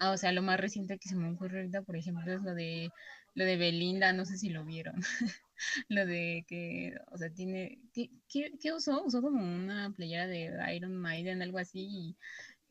[0.00, 2.54] Ah, o sea, lo más reciente que se me ocurre ahorita, por ejemplo, es lo
[2.54, 2.90] de
[3.34, 4.94] lo de Belinda, no sé si lo vieron.
[5.88, 9.04] lo de que, o sea, tiene, ¿qué, qué, qué usó?
[9.04, 12.16] Usó como una playera de Iron Maiden, algo así, y,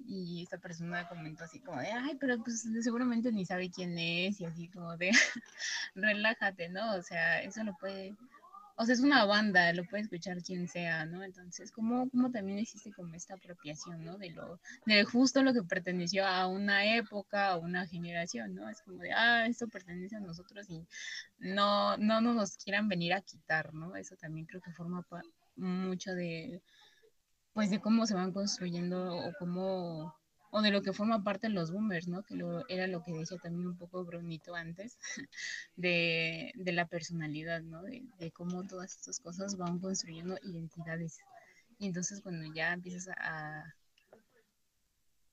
[0.06, 4.39] y esta persona comentó así como de, ay, pero pues seguramente ni sabe quién es,
[4.41, 5.12] y así como de,
[5.95, 6.95] relájate, ¿no?
[6.95, 8.15] O sea, eso lo puede,
[8.84, 11.24] o sea, es una banda, lo puede escuchar quien sea, ¿no?
[11.24, 14.17] Entonces, ¿cómo, cómo también existe como esta apropiación, ¿no?
[14.17, 18.69] De lo, de justo lo que perteneció a una época, a una generación, ¿no?
[18.69, 20.86] Es como de, ah, esto pertenece a nosotros y
[21.39, 23.96] no, no nos quieran venir a quitar, ¿no?
[23.96, 25.06] Eso también creo que forma
[25.56, 26.62] mucho de,
[27.54, 30.13] pues, de cómo se van construyendo o cómo
[30.54, 32.22] o de lo que forma parte los boomers, ¿no?
[32.22, 35.00] Que lo, era lo que decía también un poco Brunito antes,
[35.76, 37.82] de, de la personalidad, ¿no?
[37.82, 41.18] De, cómo todas estas cosas van construyendo identidades.
[41.80, 43.63] Y entonces cuando ya empiezas a,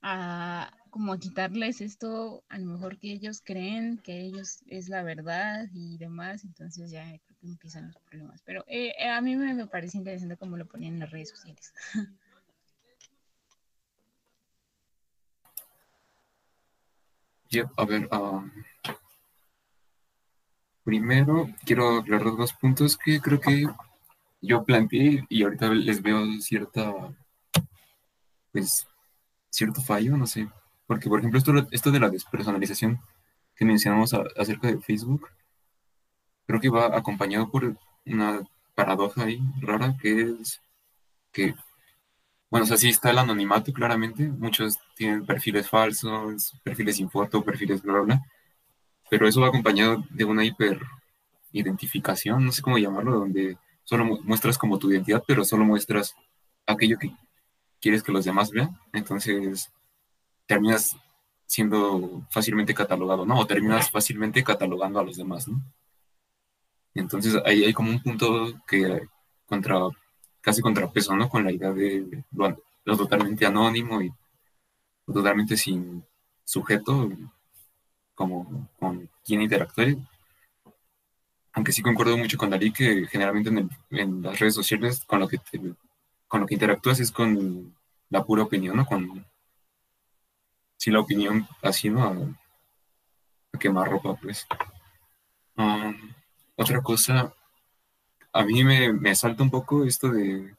[0.00, 5.68] a como quitarles esto, a lo mejor que ellos creen que ellos es la verdad
[5.74, 8.40] y demás, entonces ya creo que empiezan los problemas.
[8.46, 11.74] Pero eh, a mí me, me parece interesante cómo lo ponían en las redes sociales.
[17.76, 18.50] a ver, um,
[20.84, 23.66] primero quiero aclarar dos puntos que creo que
[24.40, 26.92] yo planteé y ahorita les veo cierta,
[28.52, 28.86] pues,
[29.50, 30.48] cierto fallo, no sé.
[30.86, 33.00] Porque, por ejemplo, esto, esto de la despersonalización
[33.54, 35.28] que mencionamos acerca de Facebook,
[36.46, 38.40] creo que va acompañado por una
[38.74, 40.60] paradoja ahí rara, que es
[41.32, 41.54] que
[42.50, 44.28] bueno, o sea, sí está el anonimato, claramente.
[44.28, 48.22] Muchos tienen perfiles falsos, perfiles sin foto, perfiles bla, bla, bla.
[49.08, 54.78] Pero eso va acompañado de una hiperidentificación, no sé cómo llamarlo, donde solo muestras como
[54.78, 56.14] tu identidad, pero solo muestras
[56.66, 57.12] aquello que
[57.80, 58.78] quieres que los demás vean.
[58.92, 59.70] Entonces,
[60.46, 60.96] terminas
[61.46, 63.38] siendo fácilmente catalogado, ¿no?
[63.38, 65.60] O terminas fácilmente catalogando a los demás, ¿no?
[66.94, 69.02] Entonces, ahí hay como un punto que
[69.46, 69.78] contra
[70.40, 71.29] casi contrapeso, ¿no?
[71.29, 74.12] Con la idea de lo, totalmente anónimo y
[75.07, 76.05] totalmente sin
[76.44, 77.11] sujeto,
[78.14, 79.96] como con quien interactúe.
[81.53, 83.50] Aunque sí concuerdo mucho con Dalí que generalmente
[83.90, 85.38] en, las redes sociales con lo que
[86.29, 87.74] con lo que interactúas es con
[88.09, 88.87] la pura opinión, ¿no?
[88.87, 89.26] Con
[90.76, 92.05] sí la opinión así, ¿no?
[92.05, 94.46] A, quemar ropa, pues.
[95.57, 95.94] Um,
[96.57, 97.35] otra cosa,
[98.32, 100.54] a mí me, me salta un poco esto de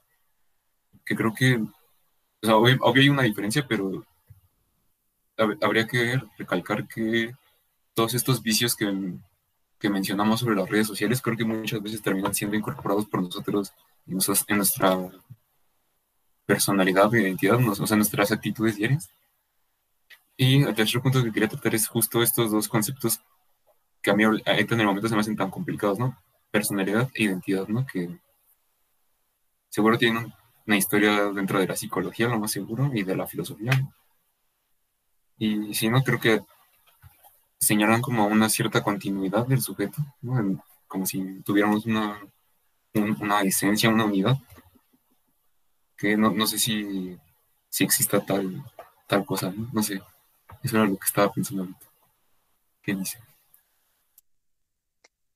[1.05, 4.05] que creo que, o sea, obvio, hay una diferencia, pero
[5.61, 7.33] habría que recalcar que
[7.93, 9.15] todos estos vicios que,
[9.79, 13.73] que, mencionamos sobre las redes sociales, creo que muchas veces terminan siendo incorporados por nosotros
[14.07, 15.09] en, nuestra
[16.45, 19.09] personalidad, identidad, o sea, nuestras actitudes diarias.
[20.37, 23.19] Y el tercer punto que quería tratar es justo estos dos conceptos
[24.01, 26.17] que a mí en el momento se me hacen tan complicados, ¿no?
[26.51, 27.85] Personalidad e identidad, ¿no?
[27.85, 28.19] Que
[29.69, 30.33] seguro tienen
[30.67, 33.71] una historia dentro de la psicología, lo más seguro, y de la filosofía.
[35.37, 36.41] Y si no, creo que
[37.59, 40.63] señalan como una cierta continuidad del sujeto, ¿no?
[40.87, 42.19] como si tuviéramos una,
[42.93, 44.37] una esencia, una unidad,
[45.95, 47.17] que no, no sé si,
[47.69, 48.63] si exista tal,
[49.07, 49.69] tal cosa, ¿no?
[49.71, 50.01] no sé.
[50.63, 51.85] Eso era lo que estaba pensando ahorita.
[52.83, 53.19] ¿Qué dice?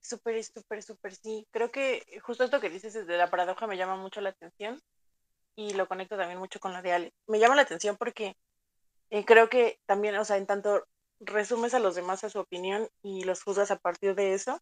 [0.08, 1.48] Súper, súper, súper, sí.
[1.52, 4.80] Creo que justo esto que dices de la paradoja me llama mucho la atención
[5.56, 7.14] y lo conecto también mucho con la de Ale.
[7.28, 8.36] Me llama la atención porque
[9.12, 10.86] eh, creo que también, o sea, en tanto
[11.20, 14.60] resumes a los demás a su opinión y los juzgas a partir de eso,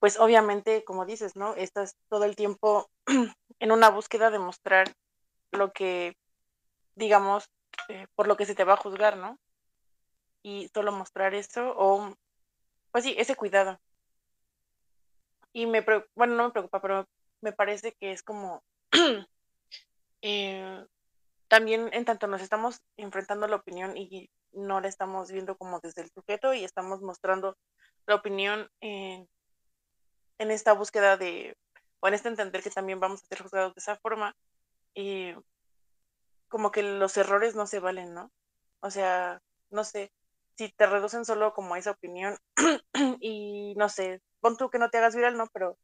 [0.00, 1.54] pues obviamente, como dices, ¿no?
[1.56, 2.90] Estás todo el tiempo
[3.60, 4.92] en una búsqueda de mostrar
[5.52, 6.16] lo que,
[6.96, 7.46] digamos,
[7.88, 9.38] eh, por lo que se te va a juzgar, ¿no?
[10.42, 12.14] Y solo mostrar eso o,
[12.92, 13.80] pues sí, ese cuidado
[15.52, 15.84] y me,
[16.14, 17.08] bueno, no me preocupa, pero
[17.40, 18.62] me parece que es como,
[20.22, 20.84] eh,
[21.48, 25.80] también en tanto nos estamos enfrentando a la opinión y no la estamos viendo como
[25.80, 27.56] desde el sujeto y estamos mostrando
[28.06, 29.28] la opinión en,
[30.38, 31.56] en esta búsqueda de,
[32.00, 34.34] o en este entender que también vamos a ser juzgados de esa forma,
[34.94, 35.34] y
[36.48, 38.30] como que los errores no se valen, ¿no?
[38.80, 40.12] O sea, no sé,
[40.56, 42.36] si te reducen solo como esa opinión
[43.20, 45.46] y no sé, pon tú que no te hagas viral, ¿no?
[45.52, 45.78] Pero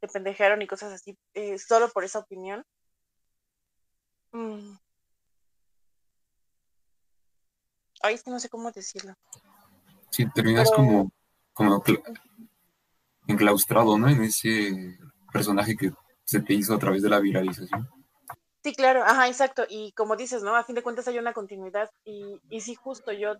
[0.00, 2.66] te pendejearon y cosas así, eh, solo por esa opinión.
[4.32, 4.76] Mm.
[8.02, 9.14] Ay, es que no sé cómo decirlo.
[10.10, 11.10] Sí, terminas como,
[11.54, 11.82] como
[13.28, 14.08] enclaustrado, ¿no?
[14.08, 14.98] En ese
[15.32, 15.92] personaje que
[16.24, 17.88] se te hizo a través de la viralización.
[18.62, 19.64] Sí, claro, ajá, exacto.
[19.68, 20.56] Y como dices, ¿no?
[20.56, 23.36] A fin de cuentas hay una continuidad y, y sí, justo yo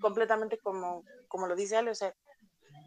[0.00, 2.14] completamente como, como lo dice Ale, o sea,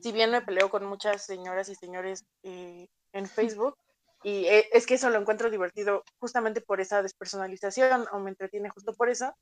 [0.04, 3.78] si bien me peleo con muchas señoras y señores eh, en Facebook,
[4.22, 8.70] y eh, es que eso lo encuentro divertido justamente por esa despersonalización o me entretiene
[8.70, 9.34] justo por eso,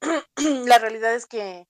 [0.66, 1.66] la realidad es que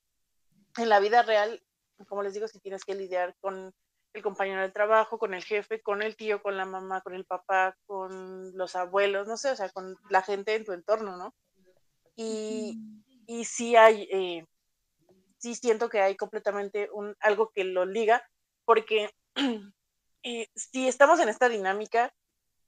[0.76, 1.60] en la vida real,
[2.06, 3.74] como les digo, si tienes que lidiar con
[4.12, 7.24] el compañero del trabajo, con el jefe, con el tío, con la mamá, con el
[7.24, 11.34] papá, con los abuelos, no sé, o sea, con la gente en tu entorno, ¿no?
[12.14, 12.78] Y,
[13.26, 14.46] y sí hay, eh,
[15.40, 18.22] sí siento que hay completamente un, algo que lo liga,
[18.64, 19.10] porque
[20.22, 22.14] eh, si estamos en esta dinámica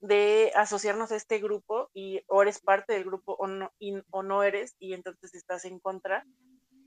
[0.00, 3.72] de asociarnos a este grupo y o eres parte del grupo o no,
[4.10, 6.26] o no eres y entonces estás en contra,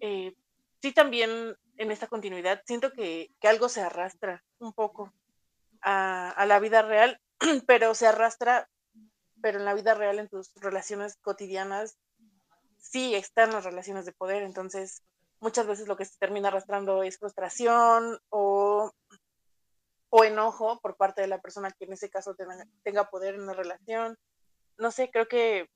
[0.02, 0.36] eh,
[0.82, 5.13] sí también en esta continuidad siento que, algo se arrastra un poco
[5.82, 7.21] a, la vida real,
[7.67, 8.67] pero se arrastra,
[9.41, 11.98] pero en la vida real, en tus relaciones cotidianas,
[12.80, 15.04] sí están las relaciones de poder, entonces
[15.39, 18.91] muchas veces lo que se termina arrastrando es frustración o,
[20.10, 23.41] o enojo por parte de la persona que en ese caso tenga, tenga poder en
[23.41, 24.17] una relación.
[24.78, 25.69] No sé, creo que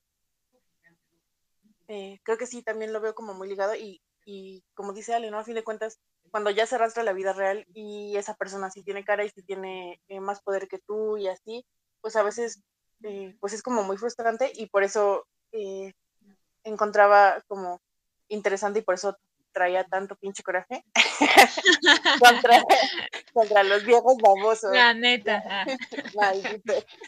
[1.88, 5.32] eh, creo que sí, también lo veo como muy ligado y, y como dice Ale,
[5.32, 5.40] ¿no?
[5.40, 8.84] A fin de cuentas, cuando ya se arrastra la vida real y esa persona sí
[8.84, 11.66] tiene cara y sí tiene eh, más poder que tú y así,
[12.02, 12.62] pues a veces
[13.04, 15.26] eh, pues es como muy frustrante y por eso
[16.64, 17.82] encontraba como
[18.28, 19.18] interesante y por eso
[19.52, 20.84] traía tanto pinche coraje
[22.20, 22.64] contra,
[23.34, 24.72] contra, los viejos babosos.
[24.74, 25.44] La neta.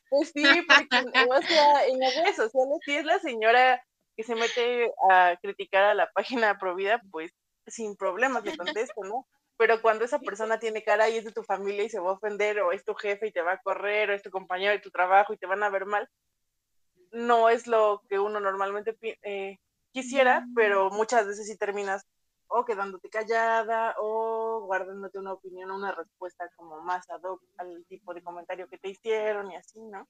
[0.10, 3.84] Pues sí, porque o sea, en las redes sociales sí es la señora
[4.16, 7.32] que se mete a criticar a la página Provida, pues
[7.68, 9.28] sin problemas le contesto, ¿no?
[9.58, 12.14] Pero cuando esa persona tiene cara y es de tu familia y se va a
[12.14, 14.80] ofender, o es tu jefe y te va a correr, o es tu compañero de
[14.80, 16.10] tu trabajo y te van a ver mal,
[17.12, 19.60] no es lo que uno normalmente eh,
[19.92, 22.06] quisiera, pero muchas veces sí terminas
[22.54, 28.14] o quedándote callada o guardándote una opinión, una respuesta como más ad hoc al tipo
[28.14, 30.08] de comentario que te hicieron y así, ¿no?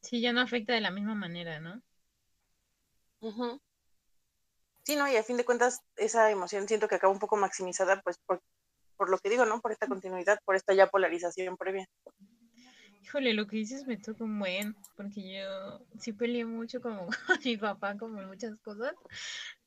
[0.00, 1.80] Sí, ya no afecta de la misma manera, ¿no?
[4.82, 8.00] Sí, no, y a fin de cuentas esa emoción siento que acaba un poco maximizada
[8.02, 8.42] pues por,
[8.96, 9.60] por lo que digo, ¿no?
[9.60, 11.86] Por esta continuidad, por esta ya polarización previa.
[13.02, 17.38] Híjole, lo que dices me toca un buen, porque yo sí peleé mucho como con
[17.44, 18.94] mi papá, como muchas cosas.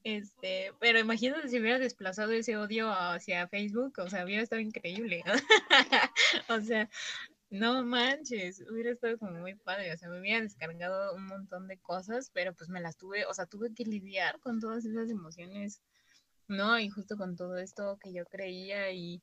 [0.03, 5.23] Este, pero imagínate si hubiera desplazado ese odio hacia Facebook, o sea, hubiera estado increíble.
[6.49, 6.89] o sea,
[7.49, 11.77] no manches, hubiera estado como muy padre, o sea, me hubiera descargado un montón de
[11.79, 15.81] cosas, pero pues me las tuve, o sea, tuve que lidiar con todas esas emociones,
[16.47, 16.79] ¿no?
[16.79, 19.21] Y justo con todo esto que yo creía y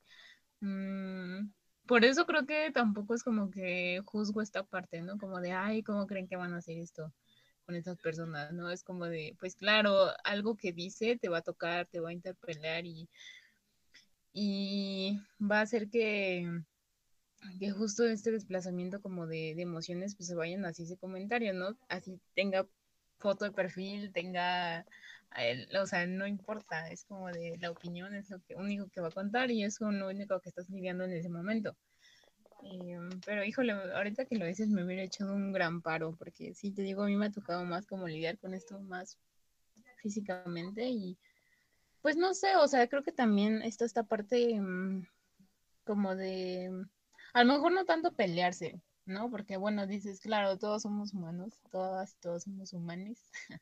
[0.61, 1.51] mm,
[1.87, 5.17] por eso creo que tampoco es como que juzgo esta parte, ¿no?
[5.19, 7.13] Como de, ay, ¿cómo creen que van a hacer esto
[7.71, 8.51] con estas personas?
[8.51, 8.69] ¿No?
[8.69, 12.13] Es como de, pues claro, algo que dice te va a tocar, te va a
[12.13, 13.09] interpelar y,
[14.33, 16.45] y va a hacer que
[17.59, 21.75] que justo este desplazamiento como de, emociones pues se vayan así ese comentario, ¿no?
[21.89, 22.67] Así tenga
[23.17, 24.85] foto de perfil, tenga,
[25.81, 29.07] o sea, no importa, es como de la opinión es lo que, único que va
[29.07, 31.75] a contar y es lo único que estás lidiando en ese momento.
[32.63, 36.71] Em, pero híjole, ahorita que lo dices me hubiera echado un gran paro, porque sí,
[36.71, 39.17] te digo, a mí me ha tocado más como lidiar con esto más
[39.97, 41.17] físicamente y
[42.01, 45.05] pues no sé, o sea, creo que también está esta parte mm,
[45.83, 46.71] como de
[47.33, 49.29] a lo mejor no tanto pelearse, ¿no?
[49.29, 53.19] Porque bueno, dices, claro, todos somos humanos, todas y todos somos humanos.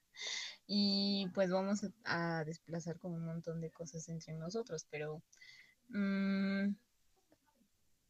[0.68, 5.22] y pues vamos a, desplazar como un montón de cosas entre nosotros, pero
[5.90, 6.70] mm,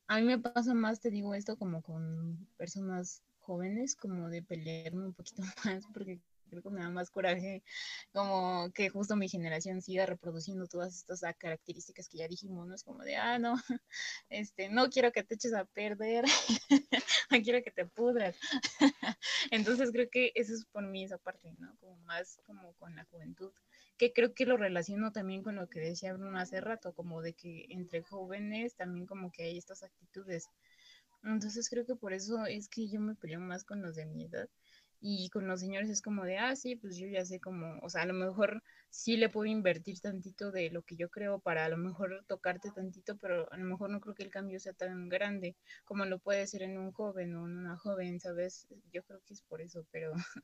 [0.09, 5.05] a mí me pasa más, te digo esto, como con personas jóvenes, como de pelearme
[5.05, 6.19] un poquito más, porque
[6.49, 7.61] creo que me da más coraje
[8.11, 12.73] como que justo mi generación siga reproduciendo todas estas características que ya dijimos, ¿no?
[12.73, 13.53] Es como de, ah, no,
[14.29, 16.25] este, no quiero que te eches a perder,
[17.29, 18.35] no quiero que te pudras.
[19.51, 21.77] Entonces creo que eso es por mí esa parte, ¿no?
[21.77, 23.51] Como más como con la juventud,
[23.99, 27.33] que creo que lo relaciono también con lo que decía Bruno hace rato, como de
[27.33, 30.47] que entre jóvenes también como que hay estas actitudes.
[31.23, 34.25] Entonces creo que por eso es que yo me peleo más con los de mi
[34.25, 34.49] edad
[35.01, 37.89] y con los señores es como de, ah, sí, pues yo ya sé cómo, o
[37.89, 41.65] sea, a lo mejor sí le puedo invertir tantito de lo que yo creo para
[41.65, 44.73] a lo mejor tocarte tantito, pero a lo mejor no creo que el cambio sea
[44.73, 48.67] tan grande como lo puede ser en un joven o en una joven, ¿sabes?
[48.93, 50.13] Yo creo que es por eso, pero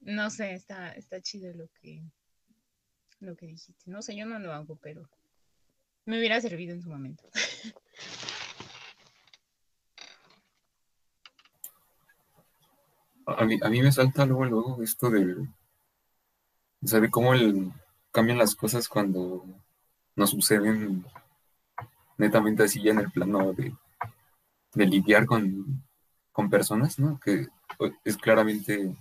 [0.00, 2.02] no sé, está, está chido lo que,
[3.20, 3.90] lo que dijiste.
[3.90, 5.08] No sé, yo no lo hago, pero
[6.04, 7.28] me hubiera servido en su momento.
[13.26, 15.48] a mí, a mí me salta luego, luego esto de,
[16.84, 17.32] saber cómo
[18.12, 19.44] cambian las cosas cuando
[20.14, 21.04] nos suceden
[22.16, 23.74] netamente así ya en el plano de,
[24.74, 25.82] lidiar con,
[26.50, 27.18] personas, ¿no?
[27.18, 27.46] Que
[28.04, 28.94] es claramente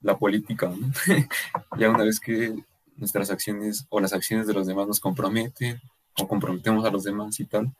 [0.00, 0.92] la política, ¿no?
[1.78, 2.54] ya una vez que
[2.98, 5.80] nuestras acciones o las acciones de los demás nos comprometen,
[6.18, 7.72] o comprometemos a los demás y tal,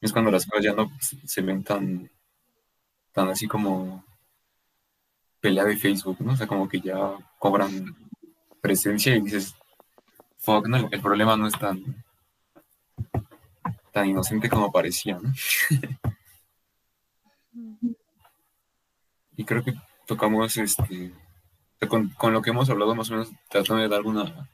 [0.00, 2.10] es cuando las cosas ya no se ven tan,
[3.12, 4.04] tan así como
[5.40, 6.32] pelea de Facebook, ¿no?
[6.32, 7.96] O sea, como que ya cobran
[8.60, 9.54] presencia y dices,
[10.38, 12.04] fuck, no, el problema no es tan,
[13.92, 15.32] tan inocente como parecía, ¿no?
[19.36, 19.74] y creo que
[20.06, 21.12] tocamos este
[21.88, 24.48] con, con, lo que hemos hablado más o menos tratando de dar una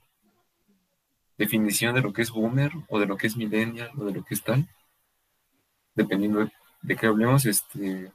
[1.37, 4.25] definición de lo que es boomer o de lo que es millennial o de lo
[4.25, 4.67] que es tal
[5.95, 6.53] dependiendo de,
[6.83, 8.13] de qué hablemos este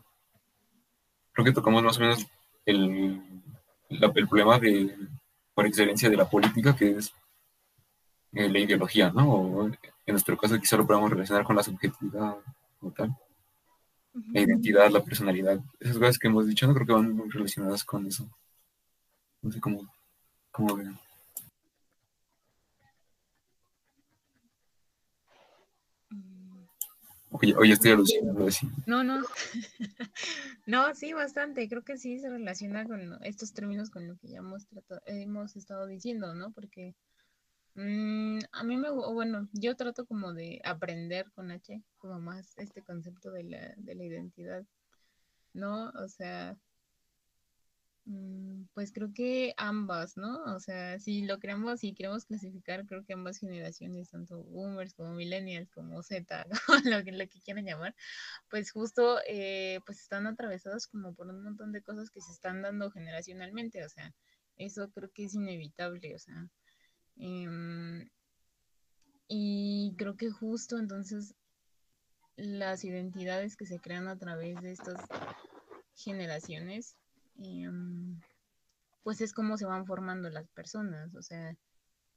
[1.34, 2.28] creo que tocamos más o menos
[2.66, 3.22] el,
[3.89, 4.97] el problema de
[5.53, 7.14] por excelencia de la política que es
[8.34, 9.30] eh, la ideología, ¿no?
[9.30, 12.38] O en nuestro caso quizá lo podamos relacionar con la subjetividad
[12.80, 13.16] o tal.
[14.34, 15.59] La identidad, la personalidad.
[15.80, 18.28] Esas cosas que hemos dicho no creo que van muy relacionadas con eso.
[19.42, 19.92] No sé cómo,
[20.52, 21.00] cómo vean.
[27.32, 28.68] Oye, oye, estoy alucinando así.
[28.86, 29.24] No, no.
[30.68, 31.68] no, sí, bastante.
[31.68, 35.56] Creo que sí se relaciona con estos términos con lo que ya hemos, tratado, hemos
[35.56, 36.52] estado diciendo, ¿no?
[36.52, 36.94] Porque
[37.76, 42.84] mmm, a mí me, bueno, yo trato como de aprender con H, como más este
[42.84, 44.66] concepto de la, de la identidad,
[45.54, 45.89] ¿no?
[45.92, 46.70] O sea, Mm,
[48.82, 50.41] pues creo que ambas, ¿no?
[50.55, 55.13] O sea, si lo queremos, si queremos clasificar, creo que ambas generaciones, tanto boomers como
[55.13, 56.47] millennials, como Z,
[56.86, 57.93] lo que, lo que quieran llamar,
[58.49, 62.63] pues justo eh, pues están atravesados como por un montón de cosas que se están
[62.63, 64.15] dando generacionalmente, o sea,
[64.57, 66.49] eso creo que es inevitable, o sea,
[67.17, 68.09] em,
[69.27, 71.36] y creo que justo entonces
[72.36, 74.99] las identidades que se crean a través de estas
[75.93, 76.95] generaciones
[77.43, 78.19] Em,
[79.04, 81.56] pues es como se van formando las personas, o sea,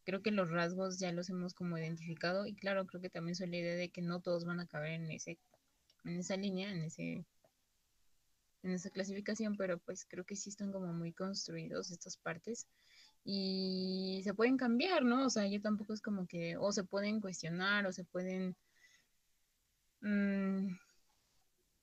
[0.05, 3.49] creo que los rasgos ya los hemos como identificado y claro, creo que también soy
[3.49, 5.39] la idea de que no todos van a caber en ese
[6.05, 7.25] en esa línea, en ese
[8.63, 12.67] en esa clasificación, pero pues creo que sí están como muy construidos estas partes
[13.25, 15.27] y se pueden cambiar, ¿no?
[15.27, 18.57] O sea, yo tampoco es como que o se pueden cuestionar o se pueden
[20.01, 20.69] mmm,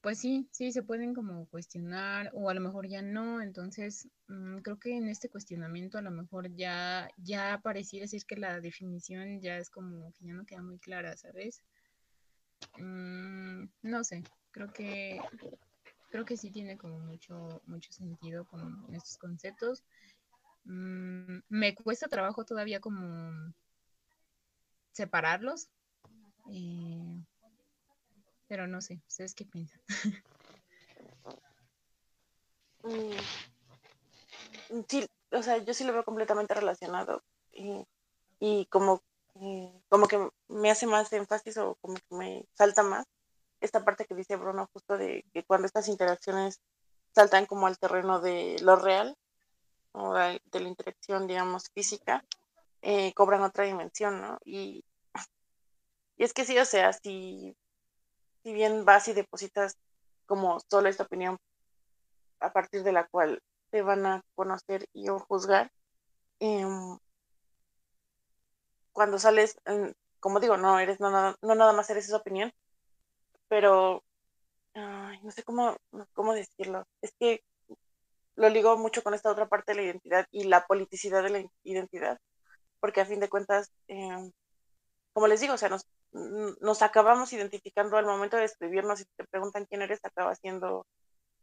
[0.02, 4.58] pues sí, sí, se pueden como cuestionar o a lo mejor ya no, entonces mm,
[4.60, 9.40] creo que en este cuestionamiento a lo mejor ya, ya pareciera decir que la definición
[9.42, 11.62] ya es como que ya no queda muy clara, ¿sabes?
[12.78, 15.22] Mm, no sé, creo que
[16.10, 19.84] creo que sí tiene como mucho, mucho sentido con estos conceptos.
[20.66, 23.54] Mm, me cuesta trabajo todavía como
[24.92, 25.70] separarlos.
[26.52, 27.24] Eh,
[28.52, 29.80] pero no sé, ¿ustedes qué piensan?
[32.84, 33.14] Mm,
[34.90, 37.24] sí, o sea, yo sí lo veo completamente relacionado
[37.54, 37.88] y,
[38.40, 39.04] y como,
[39.36, 43.06] eh, como que me hace más énfasis o como que me salta más
[43.62, 46.60] esta parte que dice Bruno justo de que cuando estas interacciones
[47.16, 49.16] saltan como al terreno de lo real
[49.94, 52.26] o de, la interacción, digamos, física,
[52.82, 54.40] eh, cobran otra dimensión, ¿no?
[54.44, 54.84] Y,
[56.18, 57.56] y es que sí, o sea, si
[58.44, 59.78] si bien vas y depositas
[60.26, 61.38] como solo esta opinión
[62.40, 65.72] a partir de la cual te van a conocer y o juzgar,
[66.40, 66.98] em,
[68.92, 69.58] cuando sales,
[70.20, 72.52] como digo, no eres no, no, nada más eres esa opinión,
[73.48, 74.04] pero
[74.76, 75.76] no sé cómo,
[76.14, 76.86] cómo decirlo.
[77.02, 77.44] Es que
[78.36, 81.44] lo ligo mucho con esta otra parte de la identidad y la politicidad de la
[81.64, 82.20] identidad,
[82.80, 84.32] porque a fin de cuentas, em,
[85.14, 89.26] como les digo, o sea, nos, nos acabamos identificando al momento de escribirnos y te
[89.26, 90.86] preguntan quién eres, acaba siendo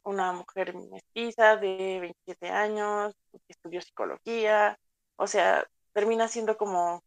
[0.03, 4.79] una mujer mestiza de 27 años, que estudió psicología,
[5.17, 7.03] o sea, termina siendo como,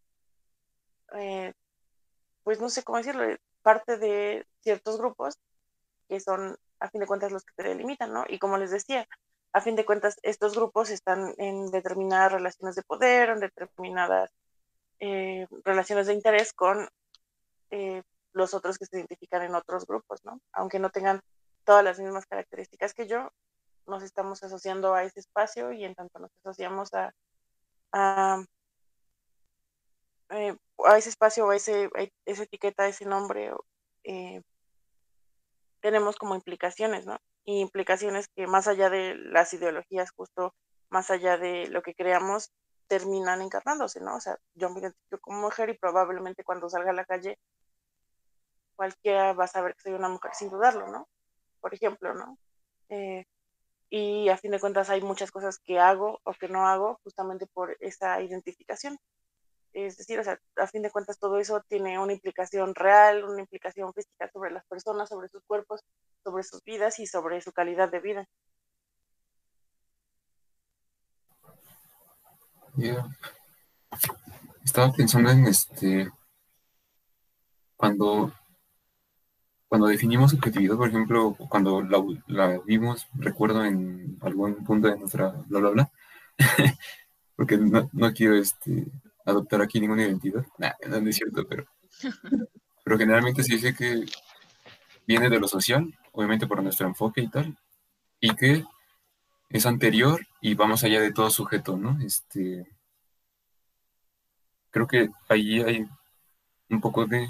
[1.14, 1.54] eh,
[2.44, 3.24] pues no sé cómo decirlo,
[3.62, 5.38] parte de ciertos grupos
[6.10, 8.26] que son, a fin de cuentas, los que te delimitan, ¿no?
[8.28, 9.08] Y como les decía,
[9.54, 14.32] a fin de cuentas, estos grupos están en determinadas relaciones de poder, en determinadas
[15.00, 16.88] eh, relaciones de interés con
[17.72, 18.04] eh,
[18.34, 20.40] los otros que se identifican en otros grupos, ¿no?
[20.54, 21.22] Aunque no tengan
[21.64, 23.32] todas las mismas características que yo,
[23.88, 27.14] nos estamos asociando a ese espacio y en tanto nos asociamos a,
[27.92, 28.44] a,
[30.30, 30.56] eh,
[30.98, 31.90] ese espacio o a, ese,
[32.26, 33.52] esa etiqueta, ese nombre,
[34.04, 34.42] eh,
[35.82, 37.18] tenemos como implicaciones, ¿no?
[37.44, 40.54] Y implicaciones que más allá de las ideologías, justo
[40.90, 42.52] más allá de lo que creamos,
[42.88, 44.16] terminan encarnándose, ¿no?
[44.16, 47.38] O sea, yo me identifico como mujer y probablemente cuando salga a la calle
[48.76, 51.08] cualquiera va a saber que soy una mujer sin dudarlo, ¿no?
[51.60, 52.38] Por ejemplo, ¿no?
[52.90, 53.26] Eh,
[53.90, 57.46] y a fin de cuentas hay muchas cosas que hago o que no hago justamente
[57.48, 58.98] por esa identificación.
[59.74, 63.42] Es decir, o sea, a fin de cuentas todo eso tiene una implicación real, una
[63.42, 65.82] implicación física sobre las personas, sobre sus cuerpos,
[66.24, 68.28] sobre sus vidas y sobre su calidad de vida.
[74.64, 76.10] Estaba pensando en este,
[77.76, 78.34] cuando,
[79.72, 81.82] cuando definimos objetividad, por ejemplo, cuando
[82.28, 85.92] la, vimos, recuerdo en algún punto de nuestra bla bla bla,
[87.38, 88.88] porque no, no quiero este,
[89.24, 91.66] adoptar aquí ninguna identidad, nah, no es cierto, pero,
[92.84, 94.04] pero generalmente se dice que
[95.08, 97.58] viene de lo social, obviamente por nuestro enfoque y tal,
[98.20, 98.66] y que
[99.52, 101.98] es anterior y vamos allá de todo sujeto, ¿no?
[102.06, 102.68] Este,
[104.70, 105.86] creo que ahí hay
[106.70, 107.26] un poco de,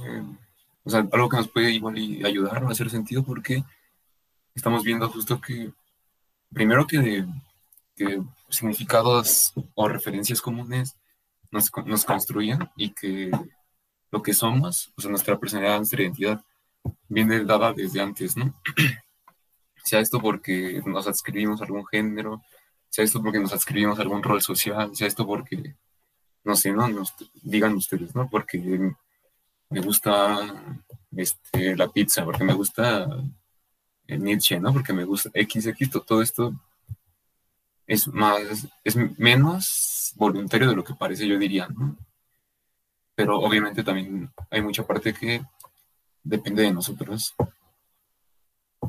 [0.84, 3.64] o sea, algo que nos puede igual ayudar o hacer sentido porque
[4.56, 5.72] estamos viendo justo que,
[6.54, 7.26] primero que,
[7.96, 10.96] que significados o referencias comunes
[11.52, 13.32] nos, nos construyen y que
[14.12, 16.44] lo que somos, o sea, nuestra personalidad, nuestra identidad,
[17.08, 18.54] viene dada desde antes, ¿no?
[19.84, 22.42] sea esto porque nos adscribimos a algún género,
[22.90, 25.76] sea esto porque nos adscribimos a algún rol social, sea esto porque,
[26.44, 28.30] no sé, no, nos digan ustedes, ¿no?
[28.30, 28.94] Porque
[29.72, 30.78] me gusta
[31.16, 33.08] este, la pizza, porque me gusta
[34.08, 34.74] Nietzsche, ¿no?
[34.74, 36.54] Porque me gusta XX, todo esto
[37.88, 41.98] es más, es menos voluntario de lo que parece, yo diría, ¿no?
[43.16, 45.42] Pero obviamente también hay mucha parte que
[46.24, 47.34] depende de nosotros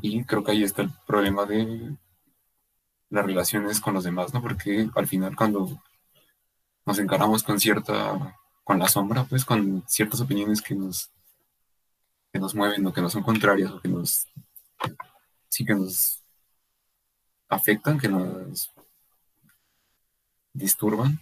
[0.01, 1.95] y creo que ahí está el problema de
[3.09, 4.41] las relaciones con los demás, ¿no?
[4.41, 5.81] Porque al final cuando
[6.85, 11.11] nos encaramos con cierta, con la sombra, pues con ciertas opiniones que nos,
[12.31, 14.27] que nos mueven o que no son contrarias o que nos,
[15.49, 16.21] sí que nos
[17.49, 18.71] afectan, que nos
[20.53, 21.19] disturban,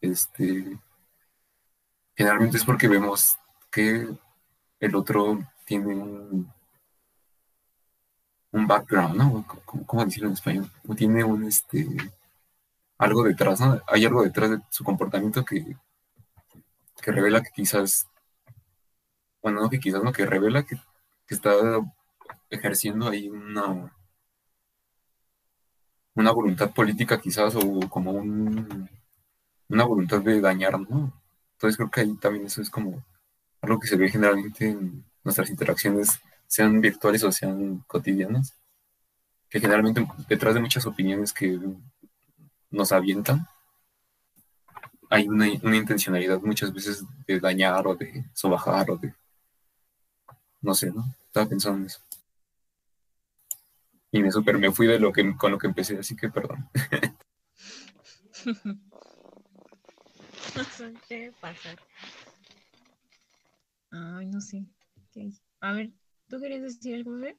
[0.00, 0.78] este,
[2.14, 3.36] generalmente es porque vemos
[3.70, 4.08] que
[4.80, 6.52] el otro tiene un
[8.52, 9.44] un background, ¿no?
[9.64, 10.70] ¿Cómo, decirlo en español?
[10.86, 11.86] O tiene un, este,
[12.98, 13.80] algo detrás, ¿no?
[13.86, 15.76] Hay algo detrás de su comportamiento que,
[17.00, 18.06] que revela que quizás,
[19.42, 20.76] bueno, no que quizás, no, que revela que,
[21.28, 21.52] está
[22.50, 23.94] ejerciendo ahí una,
[26.14, 28.88] una voluntad política quizás o como un,
[29.68, 31.12] una voluntad de dañar, ¿no?
[31.52, 33.04] Entonces creo que ahí también eso es como
[33.60, 38.56] algo que se ve generalmente en nuestras interacciones sean virtuales o sean cotidianas,
[39.48, 41.60] que generalmente detrás de muchas opiniones que
[42.70, 43.46] nos avientan,
[45.10, 49.14] hay una, intencionalidad muchas veces de dañar o de sobajar o de...
[50.62, 51.04] No sé, ¿no?
[51.26, 52.00] Estaba pensando en eso.
[54.12, 56.68] Y me super me fui de lo que con lo que empecé, así que perdón.
[60.56, 60.64] no
[61.06, 61.78] sé pasar.
[63.90, 64.64] Ay, no sé.
[65.60, 65.90] A ver,
[66.30, 67.36] ¿Tú querías decir algo, bebé?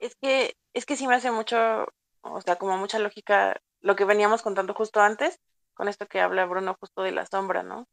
[0.00, 1.86] Es que, es que sí me hace mucho,
[2.22, 5.38] o sea, como mucha lógica lo que veníamos contando justo antes,
[5.78, 7.86] con esto que habla Bruno justo de la sombra, ¿no?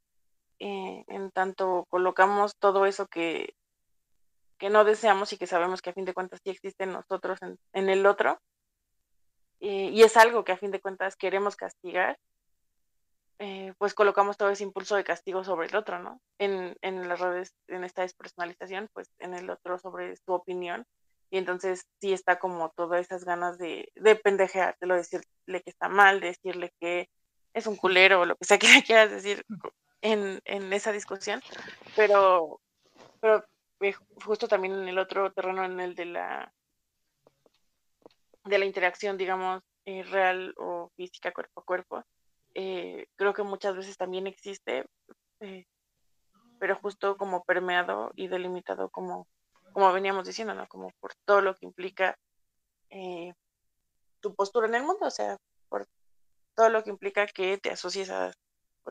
[0.57, 3.53] Eh, en tanto colocamos todo eso que,
[4.57, 7.37] que no deseamos y que sabemos que a fin de cuentas sí existe en nosotros,
[7.73, 8.39] en, el otro,
[9.59, 12.17] eh, y es algo que a fin de cuentas queremos castigar,
[13.37, 16.19] eh, pues colocamos todo ese impulso de castigo sobre el otro, ¿no?
[16.39, 20.87] En, en las redes, en esta despersonalización, pues en el otro sobre su opinión.
[21.29, 25.87] Y entonces sí está como todas esas ganas de, de de lo decirle que está
[25.89, 27.09] mal, de decirle que
[27.55, 29.43] es un culero o lo que sea que quieras decir
[30.01, 31.41] en, en esa discusión.
[31.95, 32.61] Pero,
[33.19, 33.43] pero
[33.79, 33.93] eh,
[34.23, 36.53] justo también en el otro terreno, en el de la
[38.43, 42.03] de la interacción, digamos, eh, real o física, cuerpo a cuerpo,
[42.53, 44.85] eh, creo que muchas veces también existe,
[46.59, 49.27] pero justo como permeado y delimitado como,
[49.73, 50.67] como veníamos diciendo, ¿no?
[50.67, 52.19] Como por todo lo que implica
[54.19, 55.37] tu postura en el mundo, o sea,
[55.67, 55.87] por
[56.55, 58.31] todo lo que implica que te asocies a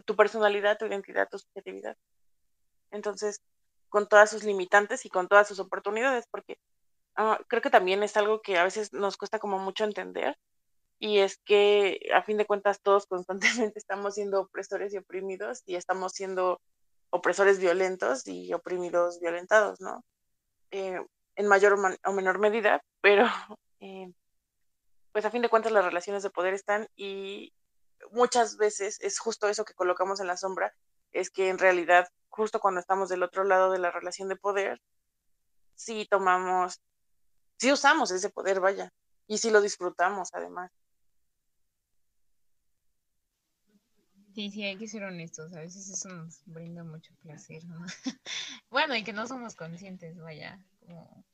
[0.05, 1.97] tu personalidad, tu identidad, tu subjetividad.
[2.91, 3.41] Entonces,
[3.89, 6.59] con todas sus limitantes y con todas sus oportunidades, porque
[7.17, 10.37] ah, creo que también es algo que a veces nos cuesta como mucho entender,
[10.99, 15.77] y es que a fin de cuentas todos constantemente estamos siendo opresores y oprimidos y
[15.77, 16.61] estamos siendo
[17.11, 20.05] opresores violentos y oprimidos violentados, ¿no?
[20.71, 21.01] Eh,
[21.37, 23.27] en mayor o menor medida, pero
[23.81, 24.13] eh,
[25.15, 27.55] pues a fin de cuentas las relaciones de poder están y
[28.11, 30.75] muchas veces es justo eso que colocamos en la sombra,
[31.13, 34.83] es que en realidad justo cuando estamos del otro lado de la relación de poder,
[35.77, 36.83] sí tomamos,
[37.59, 38.93] sí usamos ese poder, vaya,
[39.29, 40.73] y sí lo disfrutamos además.
[44.35, 45.53] Sí, sí, hay que ser honestos.
[45.53, 47.79] A veces eso nos brinda mucho placer, ¿no?
[48.69, 51.25] bueno, y que no somos conscientes, vaya, como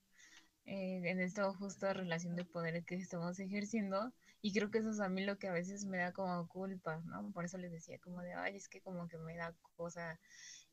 [0.67, 4.13] eh, en esta justa relación de poder que estamos ejerciendo.
[4.43, 7.03] Y creo que eso es a mí lo que a veces me da como culpa,
[7.05, 7.31] ¿no?
[7.33, 10.19] Por eso les decía como de, ay, es que como que me da cosa.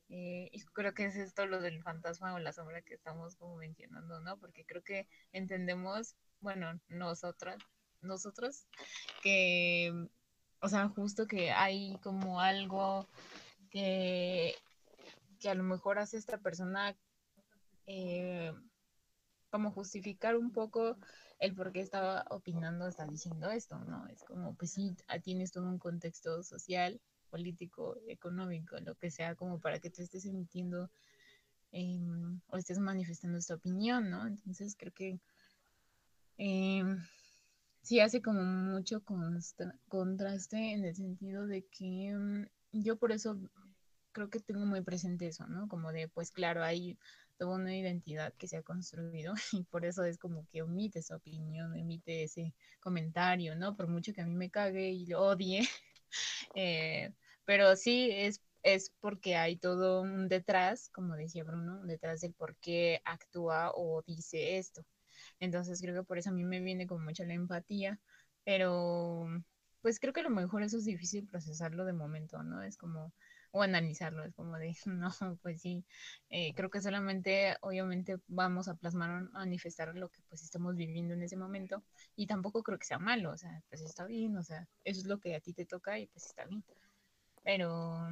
[0.08, 3.56] Eh, y creo que es esto lo del fantasma o la sombra que estamos como
[3.56, 4.38] mencionando, ¿no?
[4.38, 7.58] Porque creo que entendemos, bueno, nosotras,
[8.00, 8.66] nosotros,
[9.22, 10.08] que
[10.60, 13.06] o sea, justo que hay como algo
[13.70, 14.54] que,
[15.40, 16.96] que a lo mejor hace esta persona
[17.86, 18.52] eh,
[19.50, 20.96] como justificar un poco
[21.38, 24.06] el por qué estaba opinando, está diciendo esto, ¿no?
[24.08, 29.60] Es como, pues sí, tienes todo un contexto social, político, económico, lo que sea, como
[29.60, 30.90] para que tú estés emitiendo
[31.72, 34.26] em, o estés manifestando esta opinión, ¿no?
[34.26, 35.20] Entonces creo que
[36.38, 36.98] em,
[37.82, 39.02] sí hace como mucho
[39.88, 43.38] contraste en el sentido de que mm, yo por eso
[44.12, 45.68] creo que tengo muy presente eso, ¿no?
[45.68, 46.98] Como de, pues claro, hay
[47.38, 51.16] toda una identidad que se ha construido y por eso es como que omite esa
[51.16, 53.76] opinión, emite ese comentario, ¿no?
[53.76, 55.60] Por mucho que a mí me cague y lo odie,
[56.54, 57.12] eh,
[57.44, 62.56] pero sí es, es porque hay todo un detrás, como decía Bruno, detrás del por
[62.56, 64.84] qué actúa o dice esto.
[65.40, 68.00] Entonces creo que por eso a mí me viene con mucha la empatía,
[68.44, 69.28] pero
[69.82, 72.62] pues creo que a lo mejor eso es difícil procesarlo de momento, ¿no?
[72.62, 73.12] Es como,
[73.50, 75.10] o analizarlo, es como de, no,
[75.42, 75.84] pues sí,
[76.30, 81.14] eh, creo que solamente, obviamente, vamos a plasmar o manifestar lo que pues estamos viviendo
[81.14, 81.82] en ese momento
[82.16, 85.06] y tampoco creo que sea malo, o sea, pues está bien, o sea, eso es
[85.06, 86.64] lo que a ti te toca y pues está bien,
[87.44, 88.08] pero,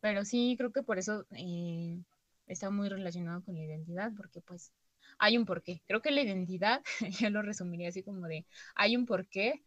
[0.00, 1.98] pero sí, creo que por eso eh,
[2.46, 4.72] está muy relacionado con la identidad, porque pues
[5.18, 5.82] hay un porqué.
[5.86, 6.82] Creo que la identidad,
[7.20, 9.64] yo lo resumiría así como de, hay un porqué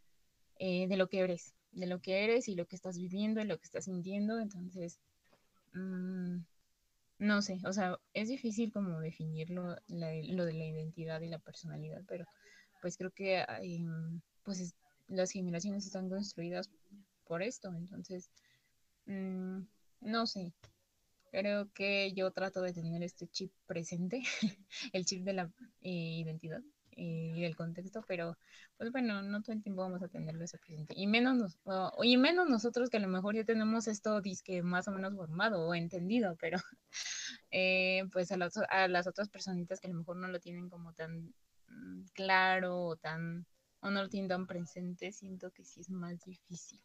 [0.59, 3.45] eh, de lo que eres, de lo que eres y lo que estás viviendo y
[3.45, 4.39] lo que estás sintiendo.
[4.39, 4.99] Entonces,
[5.73, 6.37] mm,
[7.19, 12.03] no sé, o sea, es difícil como definirlo, lo de la identidad y la personalidad,
[12.07, 12.25] pero
[12.81, 13.43] pues creo que
[14.43, 14.75] pues
[15.07, 16.69] las generaciones están construidas
[17.25, 18.29] por esto, entonces,
[19.05, 19.61] mm,
[20.01, 20.53] no sé,
[21.31, 24.23] Creo que yo trato de tener este chip presente,
[24.93, 25.51] el chip de la
[25.81, 26.61] eh, identidad
[26.97, 28.37] y del contexto, pero
[28.77, 30.93] pues bueno, no todo el tiempo vamos a tenerlo ese presente.
[30.97, 31.57] Y menos,
[32.03, 35.67] y menos nosotros que a lo mejor ya tenemos esto disque más o menos formado
[35.67, 36.57] o entendido, pero
[37.51, 38.37] eh, pues a,
[38.69, 41.33] a las otras personitas que a lo mejor no lo tienen como tan
[41.67, 43.45] mm, claro o tan
[43.79, 46.81] o no lo tienen tan presente, siento que sí es más difícil.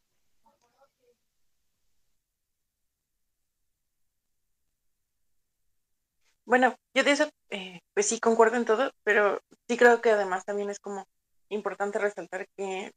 [6.44, 10.44] Bueno, yo de eso, eh, pues sí concuerdo en todo, pero sí creo que además
[10.44, 11.06] también es como
[11.48, 12.92] importante resaltar que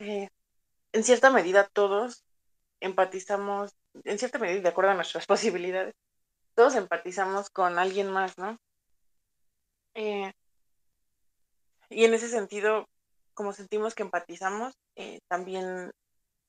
[0.00, 0.28] eh,
[0.92, 2.24] en cierta medida todos
[2.80, 3.72] empatizamos,
[4.04, 5.94] en cierta medida, de acuerdo a nuestras posibilidades,
[6.54, 8.58] todos empatizamos con alguien más, ¿no?
[9.94, 10.32] Eh,
[11.90, 12.86] y en ese sentido,
[13.34, 14.74] como sentimos que empatizamos,
[15.28, 15.92] también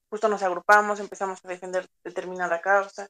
[0.10, 3.08] justo nos agrupamos, empezamos a defender determinada causa.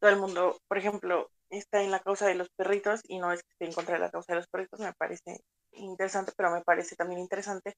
[0.00, 3.42] Todo el mundo, por ejemplo, está en la causa de los perritos y no es
[3.42, 5.40] que esté en contra de la causa de los perritos, me parece
[5.72, 7.76] interesante, pero me parece también interesante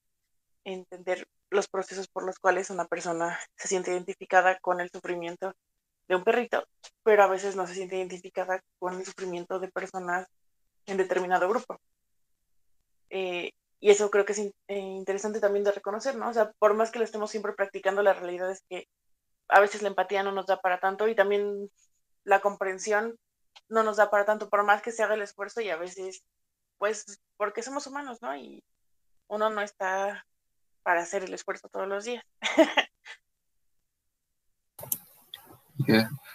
[0.63, 5.53] entender los procesos por los cuales una persona se siente identificada con el sufrimiento
[6.07, 6.63] de un perrito,
[7.03, 10.27] pero a veces no se siente identificada con el sufrimiento de personas
[10.85, 11.79] en determinado grupo.
[13.09, 16.29] Eh, y eso creo que es eh, interesante también de reconocer, ¿no?
[16.29, 18.87] O sea, por más que lo estemos siempre practicando, la realidad es que
[19.47, 21.69] a veces la empatía no nos da para tanto y también
[22.23, 23.17] la comprensión
[23.71, 26.23] no nos da para tanto, por más que se haga el esfuerzo y a veces,
[26.77, 28.35] pues, porque somos humanos, ¿no?
[28.35, 28.63] Y
[29.27, 30.25] uno no está
[30.83, 32.23] para hacer el esfuerzo todos los días.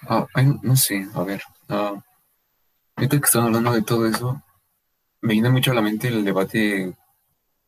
[0.09, 0.26] Ah,
[0.62, 1.41] no sé, a ver.
[1.68, 2.01] Uh,
[2.97, 4.43] que están hablando de todo eso,
[5.20, 6.97] me viene mucho a la mente el debate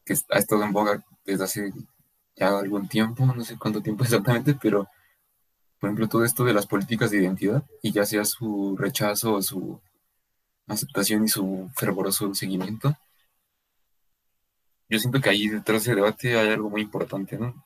[0.04, 1.72] que ha estado en boga desde hace
[2.34, 4.88] ya algún tiempo, no sé cuánto tiempo exactamente, pero
[5.78, 9.42] por ejemplo, todo esto de las políticas de identidad y ya sea su rechazo o
[9.42, 9.80] su
[10.66, 12.96] aceptación y su fervoroso seguimiento.
[14.88, 17.64] Yo siento que ahí detrás de ese debate hay algo muy importante, ¿no?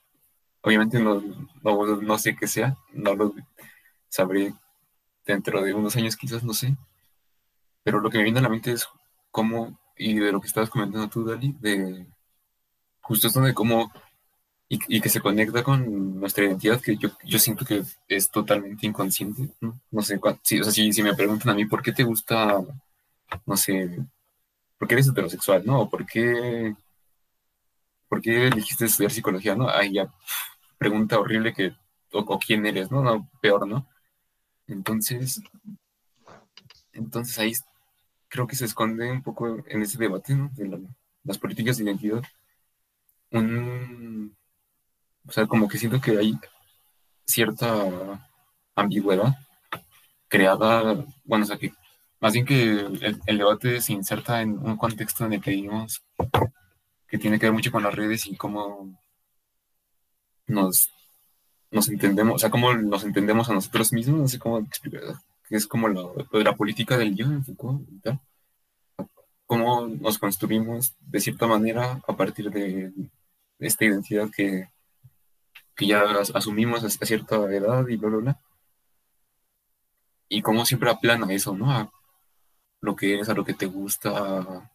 [0.62, 1.22] Obviamente no,
[1.62, 3.34] no, sé qué sea, no lo
[4.08, 4.54] sabré
[5.26, 6.76] dentro de unos años quizás, no sé.
[7.82, 8.86] Pero lo que me viene a la mente es
[9.30, 12.06] cómo, y de lo que estabas comentando tú, Dali, de
[13.00, 13.92] justo esto de cómo
[14.88, 19.50] y, que se conecta con nuestra identidad, que yo, yo siento que es totalmente inconsciente.
[19.60, 22.04] No, no sé, si, o sea, si, si, me preguntan a mí por qué te
[22.04, 22.58] gusta,
[23.46, 23.98] no sé,
[24.78, 25.82] por qué eres heterosexual, ¿no?
[25.82, 26.74] O por qué,
[28.08, 29.68] por qué elegiste estudiar psicología, ¿no?
[29.68, 30.12] Ahí ya,
[30.78, 31.74] pregunta horrible que
[32.12, 33.02] o, o quién eres, ¿no?
[33.02, 33.86] No, peor, ¿no?
[34.68, 35.42] Entonces,
[36.92, 37.52] entonces ahí
[38.28, 40.50] creo que se esconde un poco en ese debate, ¿no?
[40.54, 40.80] De la-
[41.24, 42.22] las políticas de identidad.
[43.32, 44.36] Un,
[45.26, 46.38] o sea, como que siento que hay
[47.24, 47.74] cierta
[48.74, 49.36] ambigüedad
[50.28, 51.72] creada, bueno, o sea, que
[52.20, 52.86] más bien que
[53.26, 56.02] el, debate se inserta en un contexto en el que vivimos
[57.06, 58.96] que tiene que ver mucho con las redes y cómo
[60.46, 60.88] nos,
[61.70, 65.02] nos entendemos, o sea, cómo nos entendemos a nosotros mismos, no sé cómo explicar,
[65.48, 68.00] que es como lo, la política del yo en Foucault y.
[69.44, 72.90] Cómo nos construimos de cierta manera a partir de
[73.58, 74.71] esta identidad que,
[75.76, 78.40] que ya as- asumimos hasta cierta edad y bla, bla, bla.
[80.28, 81.70] Y cómo siempre aplana eso, ¿no?
[81.70, 81.88] A
[82.80, 84.10] lo que eres, a lo que te gusta,
[84.40, 84.72] a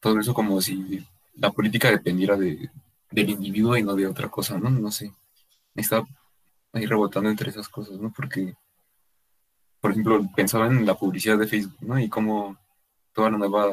[0.00, 1.04] todo eso como si
[1.34, 2.70] la política dependiera de,
[3.10, 4.70] del individuo y no de otra cosa, ¿no?
[4.70, 5.12] No sé.
[5.74, 6.04] Está
[6.72, 8.12] ahí rebotando entre esas cosas, ¿no?
[8.14, 8.54] Porque,
[9.80, 11.98] por ejemplo, pensaba en la publicidad de Facebook, ¿no?
[11.98, 12.56] Y cómo
[13.12, 13.70] toda la nueva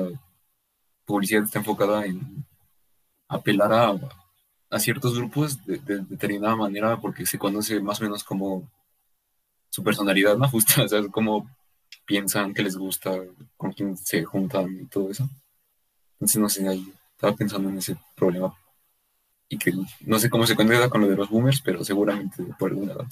[1.06, 2.46] publicidad está enfocada en
[3.28, 4.00] apelar a,
[4.72, 8.68] a ciertos grupos de, de determinada manera porque se conoce más o menos como
[9.70, 10.48] su personalidad, ¿no?
[10.50, 11.50] Justo, o sea, cómo
[12.06, 13.12] piensan, qué les gusta,
[13.58, 15.30] con quién se juntan y todo eso.
[16.14, 18.56] Entonces, no sé, ahí estaba pensando en ese problema
[19.50, 22.72] y que no sé cómo se conecta con lo de los boomers, pero seguramente por
[22.72, 23.06] algún lado.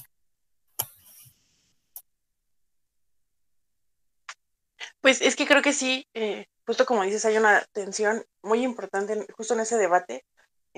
[5.02, 9.28] Pues es que creo que sí, eh, justo como dices, hay una tensión muy importante
[9.36, 10.24] justo en ese debate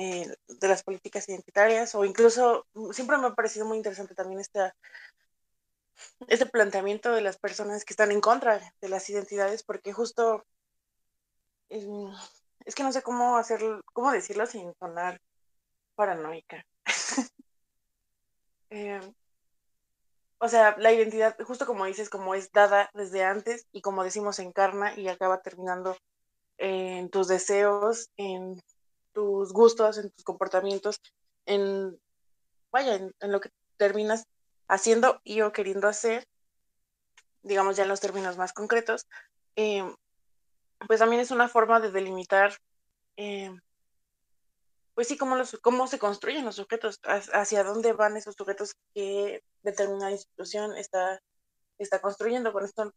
[0.01, 4.39] eh, de las políticas identitarias o incluso mm, siempre me ha parecido muy interesante también
[4.39, 4.75] esta,
[6.27, 10.43] este planteamiento de las personas que están en contra de las identidades porque justo
[11.69, 12.11] mm,
[12.65, 15.21] es que no sé cómo hacerlo, cómo decirlo sin sonar
[15.95, 16.65] paranoica.
[18.73, 19.01] Eh,
[20.37, 24.39] o sea, la identidad, justo como dices, como es dada desde antes y como decimos,
[24.39, 25.97] encarna y acaba terminando
[26.57, 28.61] en tus deseos, en
[29.13, 31.01] tus gustos, en tus comportamientos,
[31.45, 31.99] en,
[32.71, 34.25] vaya, en, lo que terminas
[34.67, 36.27] haciendo y o queriendo hacer,
[37.43, 39.07] digamos ya en los términos más concretos,
[39.55, 39.83] eh,
[40.87, 42.53] pues también es una forma de delimitar,
[43.17, 43.51] eh,
[44.93, 49.43] pues sí, cómo, los, cómo se construyen los sujetos, hacia dónde van esos sujetos que
[49.63, 51.21] determinada institución está,
[51.77, 52.51] está construyendo.
[52.53, 52.93] Con esto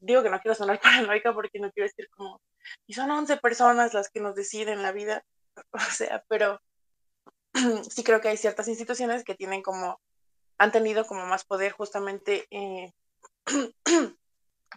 [0.00, 2.40] digo que no quiero sonar paranoica porque no quiero decir como,
[2.86, 5.24] y son 11 personas las que nos deciden la vida,
[5.72, 6.60] o sea, pero
[7.90, 10.00] sí creo que hay ciertas instituciones que tienen como,
[10.58, 12.92] han tenido como más poder justamente, eh,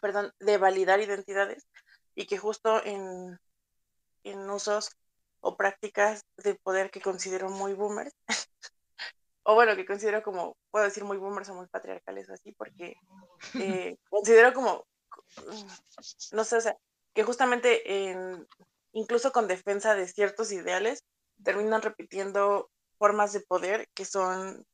[0.01, 1.67] perdón, de validar identidades
[2.15, 3.39] y que justo en,
[4.23, 4.91] en usos
[5.41, 8.15] o prácticas de poder que considero muy boomers,
[9.43, 12.95] o bueno, que considero como, puedo decir muy boomers o muy patriarcales así, porque
[13.55, 14.85] eh, considero como,
[16.31, 16.77] no sé, o sea,
[17.13, 18.47] que justamente en,
[18.93, 21.03] incluso con defensa de ciertos ideales,
[21.43, 24.65] terminan repitiendo formas de poder que son,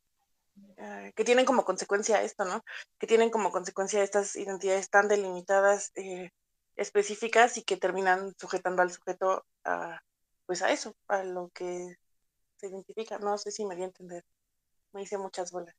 [0.78, 2.64] eh, que tienen como consecuencia esto, ¿no?
[3.00, 6.32] Que tienen como consecuencia estas identidades tan delimitadas, eh,
[6.76, 10.02] específicas y que terminan sujetando al sujeto a,
[10.46, 11.98] pues a eso, a lo que
[12.58, 13.20] se identifica.
[13.20, 14.24] No sé si me di a entender.
[14.94, 15.76] Me hice muchas bolas.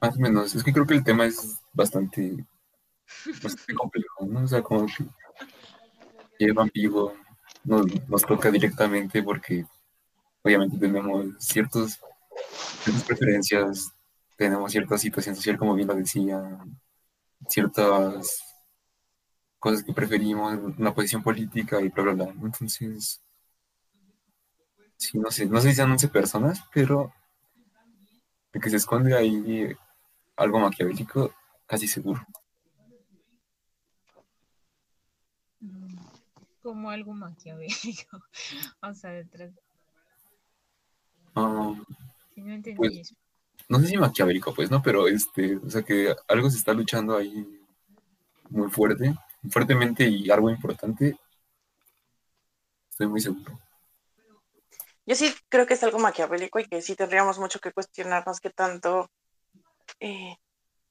[0.00, 2.44] Más o menos, es que creo que el tema es bastante,
[3.42, 4.44] bastante complejo, ¿no?
[4.44, 5.06] O sea, como que
[6.38, 7.14] lleva ambiguo,
[7.64, 9.64] nos, nos toca directamente porque
[10.42, 12.00] obviamente tenemos ciertos,
[12.82, 13.92] ciertas preferencias,
[14.36, 16.58] tenemos cierta situación social, como bien lo decía,
[17.48, 18.42] ciertas
[19.58, 22.34] cosas que preferimos, una posición política y bla, bla, bla.
[22.42, 23.22] Entonces,
[24.96, 27.12] sí, no sé, no sé si sean 11 personas, pero
[28.52, 29.72] el que se esconde ahí
[30.36, 31.32] algo maquiavélico,
[31.66, 32.26] casi seguro.
[36.62, 38.22] Como algo maquiavélico.
[38.82, 39.50] o sea, detrás.
[41.34, 41.84] Um,
[42.34, 43.14] Si no entendí Pues- eso.
[43.68, 44.82] no sé si maquiavélico, pues, ¿no?
[44.82, 47.60] Pero este, o sea que algo se está luchando ahí
[48.50, 49.14] muy fuerte,
[49.50, 51.16] fuertemente y algo importante.
[52.90, 53.58] Estoy muy seguro.
[55.06, 58.50] Yo sí creo que es algo maquiavélico y que sí tendríamos mucho que cuestionarnos qué
[58.50, 59.10] tanto
[60.00, 60.36] eh,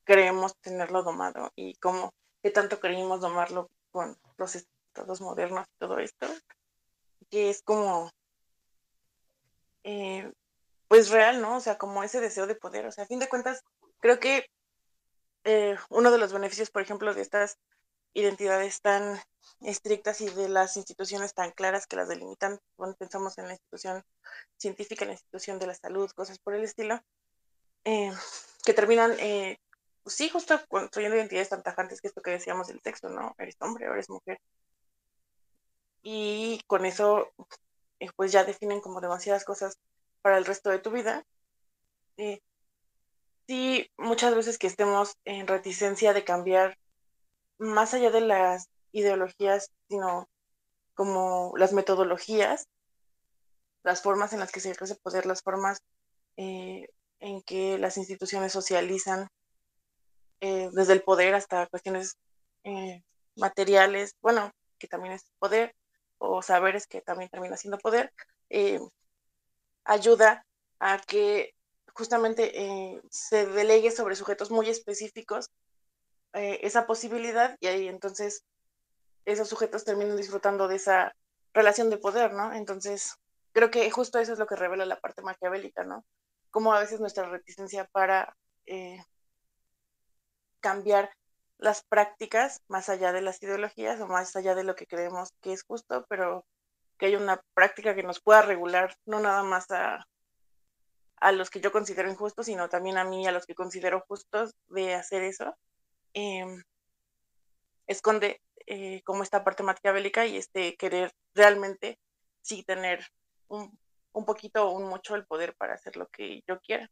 [0.04, 2.14] creemos tenerlo domado y cómo,
[2.44, 4.56] qué tanto creímos domarlo con los
[4.92, 6.28] estados modernos y todo esto,
[7.30, 8.12] que es como,
[9.84, 10.32] eh,
[10.88, 11.58] pues real, ¿no?
[11.58, 12.86] O sea, como ese deseo de poder.
[12.86, 13.64] O sea, a fin de cuentas,
[14.00, 14.46] creo que
[15.46, 17.58] eh, uno de los beneficios, por ejemplo, de estas
[18.14, 19.20] identidades tan
[19.62, 24.04] estrictas y de las instituciones tan claras que las delimitan, cuando pensamos en la institución
[24.58, 27.02] científica, en la institución de la salud, cosas por el estilo,
[27.86, 28.12] eh,
[28.66, 29.58] que terminan, eh,
[30.04, 33.34] pues sí, justo construyendo identidades tan tajantes que esto que decíamos del sexo, ¿no?
[33.38, 34.40] Eres hombre o eres mujer.
[36.04, 37.32] Y con eso,
[38.00, 39.78] eh, pues ya definen como demasiadas cosas
[40.22, 41.26] para el resto de tu vida.
[43.48, 46.78] sí, muchas veces que estemos en reticencia de cambiar
[47.58, 50.28] más allá de las ideologías, sino
[50.96, 52.68] como las metodologías,
[53.84, 55.80] las formas en las que se ejerce poder, las formas
[56.38, 56.88] eh,
[57.20, 59.28] en que las instituciones socializan,
[60.42, 62.18] eh, desde el poder hasta cuestiones
[62.64, 63.04] eh,
[63.36, 65.74] materiales, bueno, que también es poder,
[66.22, 68.14] o saberes que también termina siendo poder,
[69.84, 70.46] ayuda
[70.80, 71.54] a que
[71.94, 75.50] justamente se delegue sobre sujetos muy específicos
[76.34, 78.44] esa posibilidad y ahí entonces
[79.26, 81.14] esos sujetos terminan disfrutando de esa
[81.54, 82.54] relación de poder, ¿no?
[82.54, 83.16] Entonces,
[83.52, 86.06] creo que justo eso es lo que revela la parte maquiavélica, ¿no?
[86.50, 89.04] Como a veces nuestra reticencia para eh,
[90.60, 91.12] cambiar
[91.62, 95.54] las prácticas más allá de las ideologías o más allá de lo que creemos que
[95.54, 96.44] es justo, pero
[96.98, 100.08] que hay una práctica que nos pueda regular, no nada más a,
[101.18, 104.56] a los que yo considero injustos, sino también a mí, a los que considero justos
[104.70, 105.56] de hacer eso,
[106.14, 106.64] em,
[107.86, 112.00] esconde eh, como esta parte maquiavélica y este querer realmente
[112.42, 113.06] sí tener
[113.48, 113.78] un,
[114.14, 116.90] un poquito o un mucho el poder para hacer lo que yo quiera.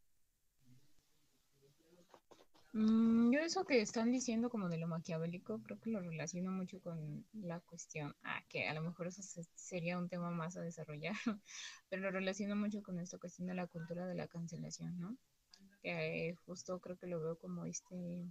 [2.73, 6.79] Mm, yo eso que están diciendo como de lo maquiavélico, creo que lo relaciono mucho
[6.81, 9.21] con la cuestión, ah, que a lo mejor eso
[9.55, 11.13] sería un tema más a desarrollar,
[11.89, 15.17] pero lo relaciono mucho con esta cuestión de la cultura de la cancelación, ¿no?
[15.81, 18.27] Que justo creo que lo veo como este,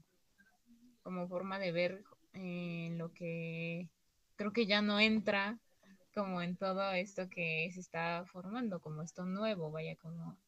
[1.02, 3.88] como forma de ver en lo que
[4.36, 5.58] creo que ya no entra
[6.14, 10.38] como en todo esto que se está formando, como esto nuevo, vaya, como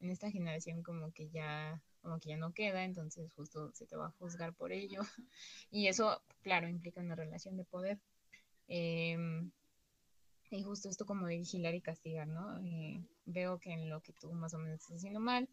[0.00, 3.96] en esta generación como que ya como que ya no queda, entonces justo se te
[3.96, 5.00] va a juzgar por ello.
[5.70, 7.98] Y eso, claro, implica una relación de poder.
[8.68, 9.50] Em,
[10.50, 12.58] y justo esto como de vigilar y castigar, ¿no?
[12.64, 15.48] Eh, veo que en lo que tú más o menos estás haciendo mal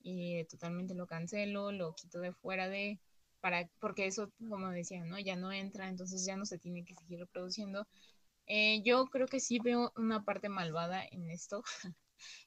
[0.00, 3.00] y totalmente lo cancelo, lo quito de fuera de,
[3.40, 5.18] para, porque eso, como decía, ¿no?
[5.18, 7.86] Ya no entra, entonces ya no se tiene que seguir reproduciendo.
[8.46, 11.62] Eh, yo creo que sí veo una parte malvada en esto,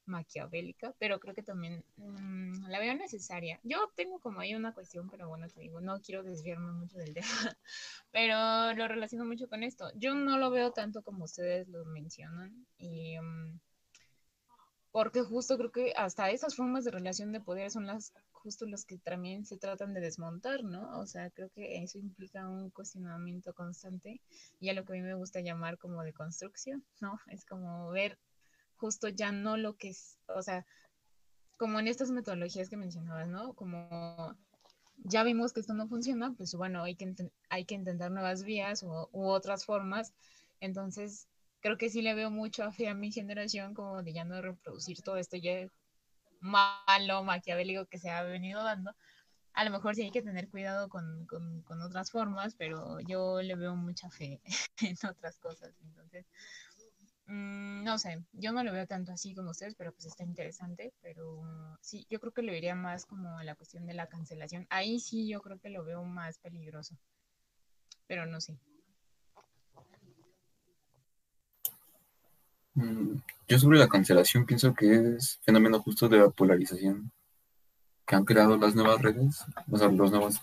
[0.05, 3.59] maquiavélica, pero creo que también mm, la veo necesaria.
[3.63, 7.13] Yo tengo como ahí una cuestión, pero bueno, te digo, no quiero desviarme mucho del
[7.53, 7.57] tema,
[8.11, 9.91] pero lo relaciono mucho con esto.
[9.95, 13.19] Yo no lo veo tanto como ustedes lo mencionan y...
[13.19, 13.59] Mm,
[14.91, 18.85] porque justo creo que hasta esas formas de relación de poder son las justo los
[18.85, 20.99] que también se tratan de desmontar, ¿no?
[20.99, 24.21] O sea, creo que eso implica un cuestionamiento constante
[24.59, 27.19] y a lo que a mí me gusta llamar como de construcción, ¿no?
[27.27, 28.17] Es como ver
[28.79, 30.65] justo ya no lo que es, o sea,
[31.57, 33.53] como en estas metodologías que mencionabas, ¿no?
[33.53, 34.35] Como
[34.97, 37.13] ya vimos que esto no funciona, pues bueno, hay que,
[37.49, 40.13] hay que intentar nuevas vías u, u otras formas.
[40.61, 41.27] Entonces,
[41.61, 45.01] creo que sí le veo mucho a a mi generación como de ya no reproducir
[45.01, 45.67] todo esto ya
[46.39, 48.95] malo, maquiavélico que se ha venido dando.
[49.53, 53.55] A lo mejor sí hay que tener cuidado con, con, otras formas, pero yo le
[53.55, 54.41] veo mucha fe
[54.81, 55.73] en otras cosas.
[55.81, 56.25] Entonces,
[57.29, 60.93] mm, no sé, yo no lo veo tanto así como ustedes, pero pues está interesante.
[61.01, 64.67] Pero sí, yo creo que lo vería más como a la cuestión de la cancelación.
[64.69, 66.97] Ahí sí yo creo que lo veo más peligroso.
[68.07, 68.57] Pero no sé.
[72.73, 77.11] Mm, yo sobre la cancelación pienso que es fenómeno justo de la polarización
[78.05, 80.39] que han creado las nuevas redes, o sea, los nuevos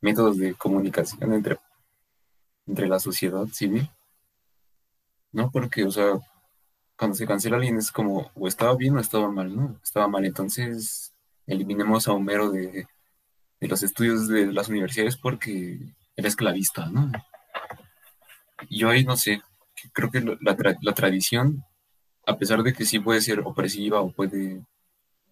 [0.00, 1.58] métodos de comunicación entre,
[2.66, 3.88] entre la sociedad civil.
[5.32, 5.50] ¿No?
[5.50, 6.18] Porque, o sea,
[6.96, 9.80] cuando se cancela alguien es como, o estaba bien o estaba mal, ¿no?
[9.82, 11.14] Estaba mal, entonces
[11.46, 12.86] eliminemos a Homero de,
[13.60, 15.78] de los estudios de las universidades porque
[16.16, 17.10] era esclavista, ¿no?
[18.68, 19.42] Yo ahí no sé,
[19.92, 21.64] creo que la, la, tradición,
[22.26, 24.64] a pesar de que sí puede ser opresiva o puede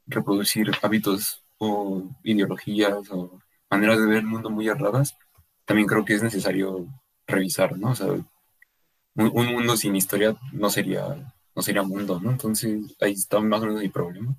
[0.06, 3.38] reproducir hábitos o ideologías o
[3.70, 5.16] maneras de ver el mundo muy erradas,
[5.64, 6.86] también creo que es necesario
[7.26, 7.90] revisar, ¿no?
[7.90, 8.08] O sea,
[9.18, 11.04] un, un, mundo sin historia no sería,
[11.54, 12.30] no sería mundo, ¿no?
[12.30, 14.34] Entonces ahí está más o menos mi problema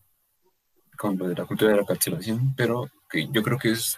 [0.98, 3.98] con lo de la cultura de la cancelación, pero que yo creo que es,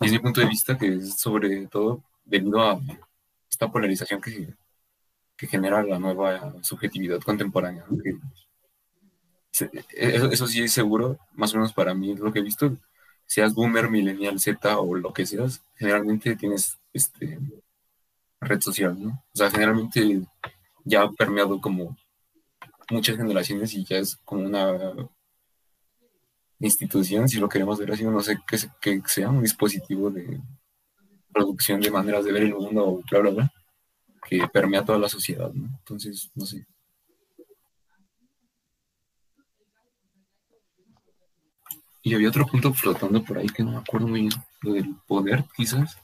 [0.00, 2.80] desde mi punto de vista, que es sobre todo debido a
[3.50, 4.54] esta polarización que,
[5.36, 7.84] que genera la nueva subjetividad contemporánea.
[9.90, 12.76] eso, sí es seguro, más o menos para mí lo que he visto,
[13.26, 17.40] seas boomer, millennial, Z o lo que seas, generalmente tienes este,
[18.40, 19.08] red social, ¿no?
[19.32, 20.22] O sea, generalmente
[20.84, 21.96] ya ha permeado como
[22.90, 24.94] muchas generaciones y ya es como una
[26.60, 28.38] institución, si lo queremos ver así, no sé,
[28.80, 30.40] que, sea un dispositivo de
[31.32, 33.52] producción de maneras de ver el mundo, bla, bla, bla,
[34.28, 35.66] que permea toda la sociedad, ¿no?
[35.78, 36.66] Entonces, no sé.
[42.02, 44.32] Y había otro punto flotando por ahí que no me acuerdo muy bien,
[44.62, 45.98] lo del poder, quizás.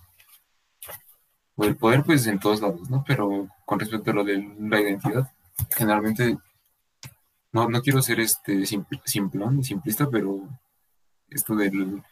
[1.63, 3.05] O del poder, pues en todos lados, ¿no?
[3.07, 5.31] Pero con respecto a lo de la identidad,
[5.71, 6.37] generalmente,
[7.53, 8.67] no, no quiero ser este
[9.05, 10.49] simplón, simplista, pero
[11.29, 12.03] esto del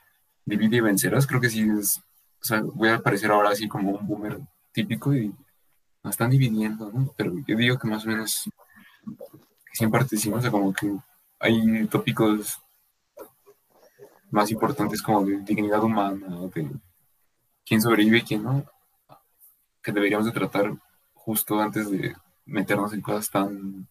[0.45, 3.91] divide y vencerás, creo que sí es, o sea, voy a parecer ahora así como
[3.91, 4.39] un boomer
[4.73, 5.35] típico y
[6.05, 7.13] nos están dividiendo, ¿no?
[7.17, 8.49] Pero yo digo que más o menos,
[9.73, 10.95] siempre decimos, o sea, como que
[11.41, 12.61] hay tópicos
[14.31, 16.71] más importantes como de dignidad humana, de
[17.67, 18.65] quién sobrevive y quién no,
[19.83, 20.73] que deberíamos de tratar
[21.15, 22.15] justo antes de
[22.47, 23.87] meternos en cosas tan,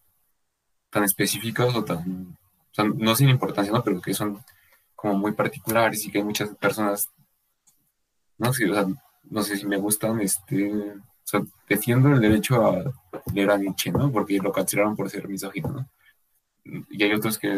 [0.90, 2.36] tan específicas o tan,
[2.70, 3.82] o sea, no sin importancia, ¿no?
[3.82, 4.42] pero que son
[4.94, 7.10] como muy particulares y que hay muchas personas,
[8.38, 8.86] no sé, o sea,
[9.24, 10.70] no sé si me gustan, este,
[11.32, 12.92] o defiendo el derecho a
[13.32, 14.10] leer a Nietzsche, ¿no?
[14.10, 15.88] Porque lo cancelaron por ser misógino, ¿no?
[16.90, 17.48] Y hay otros que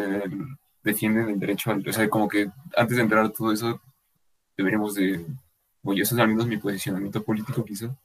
[0.83, 3.81] defienden el derecho al, o sea, como que antes de entrar a todo eso,
[4.57, 5.27] deberíamos de,
[5.83, 7.97] o yo al menos mi posicionamiento político quizá,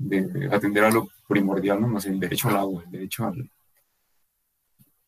[0.00, 1.88] de atender a lo primordial, ¿no?
[1.88, 3.50] No sé, el derecho al agua, el derecho al,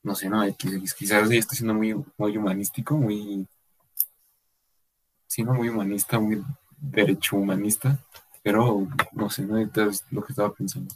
[0.03, 3.47] no sé, no, quizás ya está siendo muy, muy humanístico, muy,
[5.27, 6.43] sí, no muy humanista, muy
[6.77, 7.99] derecho humanista,
[8.43, 10.95] pero no sé, no es lo que estaba pensando.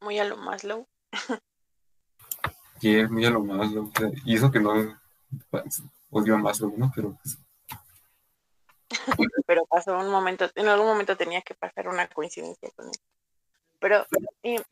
[0.00, 0.86] Muy a lo más low.
[2.80, 3.72] Y es muy a lo más,
[4.24, 4.72] y eso que no
[6.10, 6.92] odio a más ¿no?
[6.94, 7.36] Pero pues,
[9.46, 13.00] pero pasó un momento, en algún momento tenía que pasar una coincidencia con él.
[13.80, 14.06] Pero
[14.42, 14.62] eh,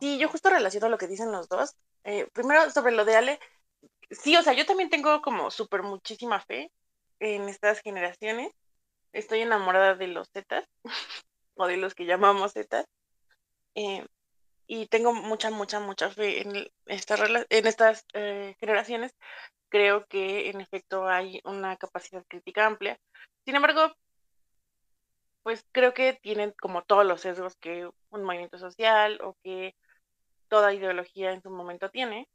[0.00, 1.76] sí, yo justo relaciono lo que dicen los dos.
[2.04, 3.40] Eh, primero, sobre lo de Ale,
[4.10, 6.70] sí, o sea, yo también tengo como súper muchísima fe
[7.20, 8.52] en estas generaciones.
[9.12, 10.64] Estoy enamorada de los Zetas,
[11.54, 12.86] o de los que llamamos Zetas.
[13.74, 14.06] Eh,
[14.66, 17.16] y tengo mucha, mucha, mucha fe en, esta,
[17.50, 19.14] en estas eh, generaciones.
[19.68, 22.98] Creo que en efecto hay una capacidad crítica amplia.
[23.44, 23.92] Sin embargo,
[25.42, 29.74] pues creo que tienen como todos los sesgos que un movimiento social o que
[30.48, 32.28] toda ideología en su momento tiene.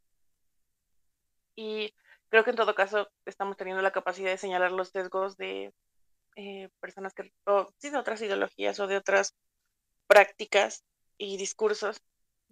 [1.56, 1.96] Y
[2.30, 5.74] creo que en todo caso estamos teniendo la capacidad de señalar los sesgos de
[6.36, 9.36] eh, personas que, o sí, de otras ideologías o de otras
[10.08, 10.84] prácticas
[11.18, 12.02] y discursos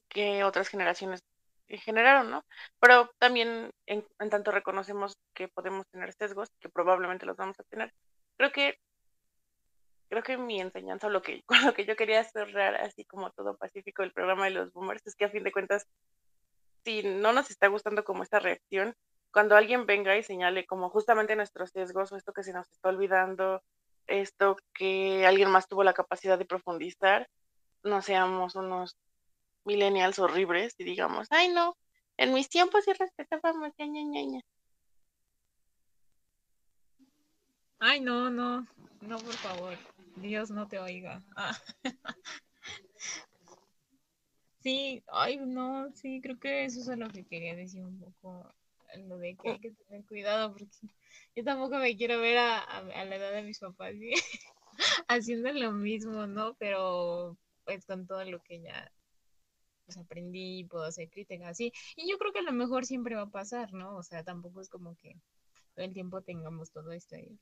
[0.09, 1.23] que otras generaciones
[1.67, 2.45] generaron, ¿no?
[2.79, 7.93] Pero también en, tanto reconocemos que podemos tener sesgos, que probablemente los vamos a tener,
[8.37, 8.79] creo que
[10.09, 14.03] creo que mi enseñanza, lo que, lo que yo quería cerrar, así como todo pacífico,
[14.03, 15.87] el programa de los boomers, es que a fin de cuentas,
[16.85, 18.95] si no nos está gustando como esta reacción,
[19.31, 22.89] cuando alguien venga y señale como justamente nuestros sesgos o esto que se nos está
[22.89, 23.61] olvidando,
[24.07, 27.27] esto que alguien más tuvo la capacidad de profundizar,
[27.83, 28.95] no seamos unos
[29.67, 31.77] millennials horribles y digamos, ay no,
[32.17, 34.41] en mis tiempos sí respetábamos, ña, ña, ña,
[37.79, 38.65] Ay, no, no,
[39.01, 39.77] no, por favor,
[40.15, 41.23] Dios no te oiga.
[41.35, 41.55] Ah.
[44.59, 48.53] Sí, ay, no, sí, creo que eso es lo que quería decir un poco,
[48.97, 50.67] lo de que hay que tener cuidado, porque
[51.35, 53.93] yo tampoco me quiero ver a, a la edad de mis papás
[55.07, 56.55] haciendo lo mismo, ¿no?
[56.55, 58.91] Pero pues con todo lo que ya
[59.87, 61.71] pues aprendí, puedo hacer crítica, así.
[61.95, 63.95] Y yo creo que a lo mejor siempre va a pasar, ¿no?
[63.95, 65.15] O sea, tampoco es como que
[65.73, 67.39] todo el tiempo tengamos todo este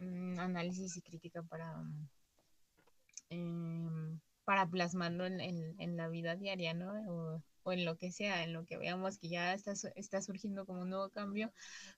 [0.00, 1.74] análisis y crítica para,
[3.30, 6.92] em, para plasmarlo en, la vida diaria, ¿no?
[7.08, 10.66] O, o, en lo que sea, en lo que veamos que ya está, está surgiendo
[10.66, 11.52] como un nuevo cambio,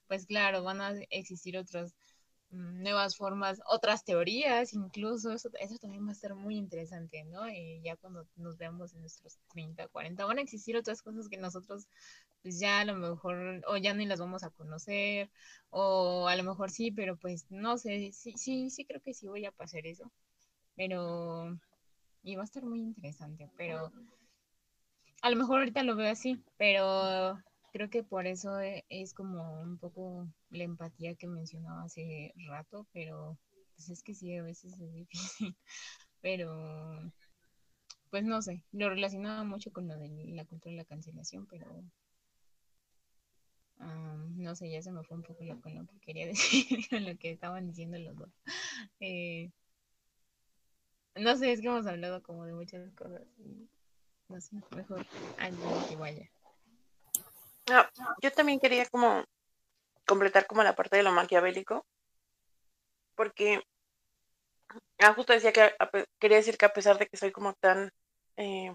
[0.07, 2.10] pues claro, van a existir otros Mm,
[2.51, 7.49] nuevas formas, otras teorías, incluso eso, eso también va a ser muy interesante, ¿no?
[7.49, 11.37] Y ya cuando nos veamos en nuestros 30, 40, van a existir otras cosas que
[11.37, 11.87] nosotros
[12.41, 15.29] pues ya a lo mejor o ya ni las vamos a conocer
[15.69, 19.27] o a lo mejor sí, pero pues no sé, sí, sí, sí creo que sí
[19.27, 20.11] voy a pasar eso,
[20.75, 21.57] pero
[22.23, 23.91] y va a estar muy interesante, pero
[25.21, 27.39] a lo mejor ahorita lo veo así, pero
[27.71, 32.87] creo que por eso e, es como un poco la empatía que mencionaba hace rato,
[32.93, 33.37] pero
[33.75, 35.55] pues es que sí, a veces es difícil,
[36.21, 37.11] pero
[38.09, 41.83] pues no sé, lo relacionaba mucho con lo de la cultura de la cancelación, pero
[44.35, 47.05] no sé, ya se me fue un poco lo, con lo que quería decir, con
[47.05, 48.29] lo que estaban diciendo los dos.
[48.99, 49.51] Eh,
[51.15, 53.21] No sé, es que hemos hablado como de muchas cosas.
[53.37, 53.67] Y
[54.29, 55.05] no sé, mejor
[55.37, 56.29] alguien que vaya.
[57.69, 57.89] Ah,
[58.21, 59.23] yo también quería como
[60.05, 61.85] completar como la parte de lo maquiavélico,
[63.15, 63.61] porque
[64.99, 65.73] ah, justo decía que
[66.19, 67.91] quería decir que a pesar de que soy como tan
[68.37, 68.73] eh,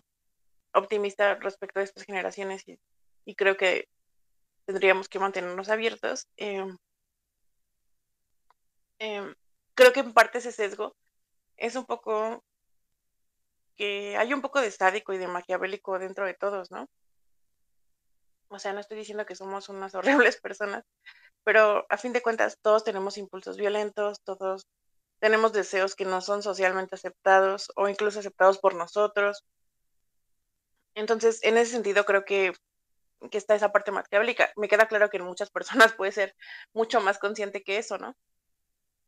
[0.72, 2.64] optimista respecto a estas generaciones
[3.24, 3.88] y, creo que
[4.66, 6.76] tendríamos que mantenernos abiertos, em,
[8.98, 9.34] em,
[9.74, 10.94] creo que en parte ese sesgo
[11.56, 12.42] es un poco
[13.76, 16.88] que hay un poco de sádico y de maquiavélico dentro de todos, ¿no?
[18.48, 19.94] O sea, no estoy diciendo que somos unas
[20.34, 20.84] horribles personas,
[21.44, 24.66] pero a fin de cuentas todos tenemos impulsos violentos, todos
[25.18, 29.44] tenemos deseos que no son socialmente aceptados o incluso aceptados por nosotros.
[30.94, 32.52] Entonces, en ese sentido, creo que,
[33.30, 34.50] que está esa parte maquiavélica.
[34.56, 35.50] Me queda claro que en muchas
[35.90, 36.34] personas puede ser
[36.72, 38.14] mucho más consciente que eso, ¿no?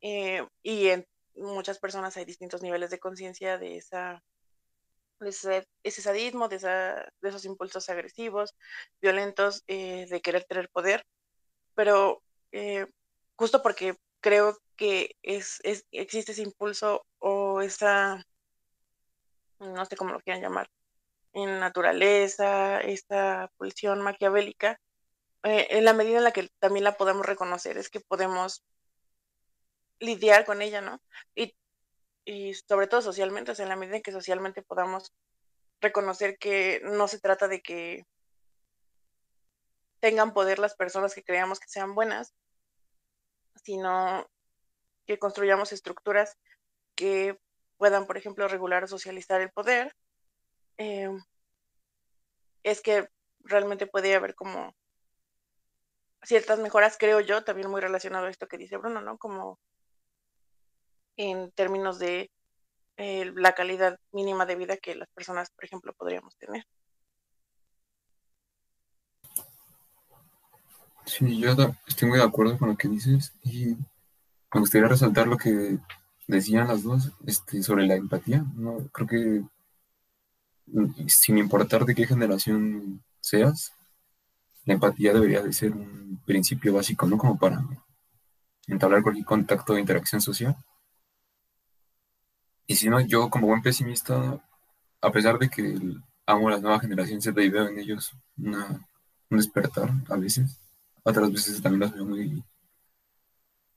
[0.01, 4.23] Eh, y en muchas personas hay distintos niveles de conciencia de esa
[5.21, 6.57] de ese, sadismo, de,
[7.23, 8.55] esos impulsos agresivos,
[9.01, 11.05] violentos, eh, de querer tener poder,
[11.75, 12.87] pero eh,
[13.37, 15.61] justo porque creo que es,
[15.93, 18.25] existe ese impulso o esa,
[19.59, 20.71] no sé cómo lo quieran llamar,
[21.33, 24.81] en naturaleza, esta pulsión maquiavélica,
[25.45, 28.65] eh, en la medida en la que también la podemos reconocer, es que podemos
[30.01, 31.01] lidiar con ella, ¿no?
[32.29, 35.15] Y sobre todo socialmente, o sea, en la medida en que socialmente podamos
[35.81, 38.05] reconocer que no se trata de que
[40.01, 42.35] tengan poder las personas que creamos que sean buenas,
[43.65, 44.29] sino
[45.07, 46.37] que construyamos estructuras
[46.95, 47.41] que
[47.79, 49.97] puedan, por ejemplo, regular o socializar el poder,
[50.77, 51.09] eh,
[52.63, 53.09] es que
[53.41, 54.75] realmente puede haber como
[56.25, 59.17] ciertas mejoras, creo yo, también muy relacionado a esto que dice Bruno, ¿no?
[59.17, 59.59] Como
[61.19, 62.31] en términos de
[62.97, 66.65] eh, la calidad mínima de vida que las personas, por ejemplo, podríamos tener.
[71.05, 71.55] Sí, yo
[71.87, 73.77] estoy muy de acuerdo con lo que dices y
[74.53, 75.79] me gustaría resaltar lo que
[76.27, 78.45] decían las dos este, sobre la empatía.
[78.55, 78.89] ¿no?
[78.93, 79.43] Creo que
[80.67, 83.73] mm, sin importar de qué generación seas,
[84.65, 87.17] la empatía debería de ser un principio básico, ¿no?
[87.17, 87.65] Como para
[88.67, 90.57] entablar cualquier contacto de interacción social.
[92.69, 94.41] Y si no, yo como buen pesimista,
[95.03, 95.77] a pesar de que
[96.27, 98.13] amo a las nuevas generaciones y veo en ellos
[99.31, 100.59] un despertar a veces,
[101.03, 102.45] otras veces también los veo muy,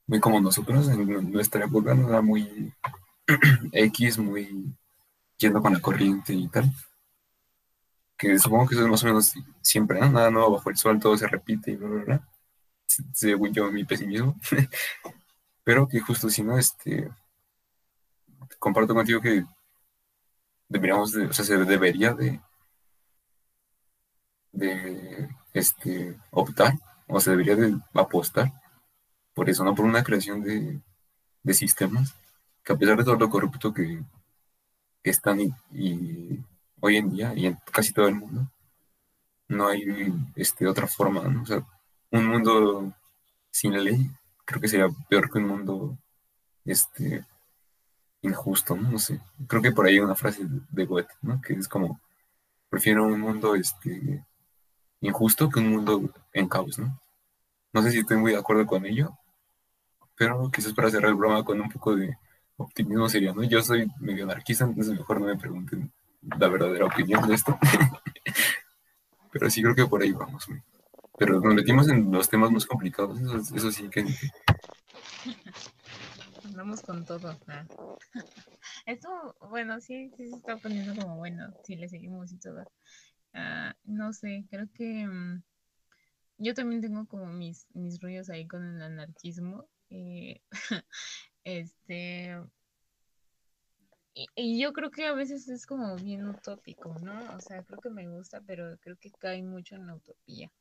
[0.06, 2.08] muy como nosotros en nuestra época, ¿no?
[2.08, 2.72] Era muy
[3.72, 4.74] X, muy
[5.38, 6.72] yendo con la corriente y tal.
[8.16, 9.32] Que supongo que eso es más o menos
[9.62, 10.10] siempre, ¿no?
[10.10, 12.28] Nada nuevo bajo el sol, todo se repite y bla, bla, bla.
[12.86, 14.36] Se- Según yo, mi pesimismo.
[15.64, 17.10] Pero que justo si no, este,
[18.58, 19.44] comparto contigo que
[20.68, 22.40] deberíamos, de- o sea, se debería de,
[25.52, 26.74] este, optar,
[27.08, 28.52] o se debería de apostar
[29.34, 30.80] por eso, no por una creación de,
[31.42, 32.14] de sistemas
[32.64, 34.02] que a pesar de todo lo corrupto que,
[35.04, 35.40] están
[35.72, 36.38] y
[36.80, 38.48] hoy en día y en casi todo el mundo,
[39.48, 39.84] no hay
[40.36, 41.42] este, otra forma, ¿no?
[41.42, 41.64] O sea,
[42.10, 42.92] un mundo
[43.50, 44.10] sin ley
[44.44, 45.98] creo que sería peor que un mundo
[46.64, 47.24] este,
[48.22, 48.90] injusto, ¿no?
[48.90, 49.20] No sé.
[49.46, 51.40] Creo que por ahí hay una frase de Goethe, ¿no?
[51.40, 52.00] Que es como,
[52.70, 54.24] prefiero un mundo este,
[55.00, 57.00] injusto que un mundo en caos, ¿no?
[57.72, 59.16] No sé si estoy muy de acuerdo con ello,
[60.16, 62.16] pero quizás para cerrar el programa con un poco de
[62.56, 63.42] optimismo sería, ¿no?
[63.42, 65.92] Yo soy medio anarquista, entonces mejor no me pregunten
[66.38, 67.58] la verdadera opinión de esto.
[69.32, 70.62] pero sí creo que por ahí vamos, güey.
[71.18, 74.04] Pero nos metimos en los temas más complicados, eso, eso sí que...
[76.52, 77.38] Andamos con todo.
[78.86, 79.08] Esto,
[79.40, 82.62] bueno, sí, sí se está poniendo como bueno, si le seguimos y todo.
[83.32, 85.42] Ah, no sé, creo que mm,
[86.36, 89.66] yo también tengo como mis, mis rollos ahí con el anarquismo.
[89.88, 90.42] eh,
[91.44, 92.36] este,
[94.14, 97.34] y yo creo que a veces es como bien utópico, ¿no?
[97.34, 100.52] O sea, creo que me gusta, pero creo que cae mucho en la utopía.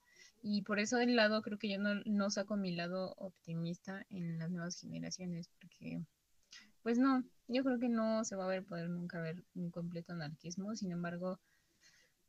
[0.42, 4.40] Y por eso del lado creo que yo no, no saco mi lado optimista en
[4.40, 6.02] las nuevas generaciones, porque
[6.82, 10.14] pues no, yo creo que no se va a ver poder nunca ver un completo
[10.14, 11.40] anarquismo, sin embargo,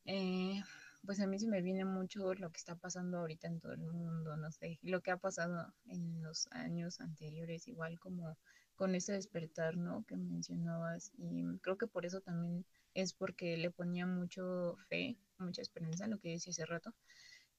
[0.05, 0.63] eh,
[1.07, 3.81] pues a mí se me viene mucho lo que está pasando ahorita en todo el
[3.81, 8.37] mundo, no sé, lo que ha pasado en los años anteriores, igual como
[8.77, 10.05] con ese despertar, ¿no?
[10.05, 12.65] Que mencionabas, y creo que por eso también
[12.95, 16.95] es porque le ponía mucho fe, mucha esperanza, lo que decía hace rato,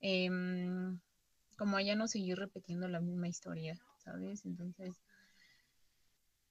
[0.04, 1.00] em,
[1.58, 4.46] como ya no seguir repitiendo la misma historia, ¿sabes?
[4.46, 5.02] Entonces,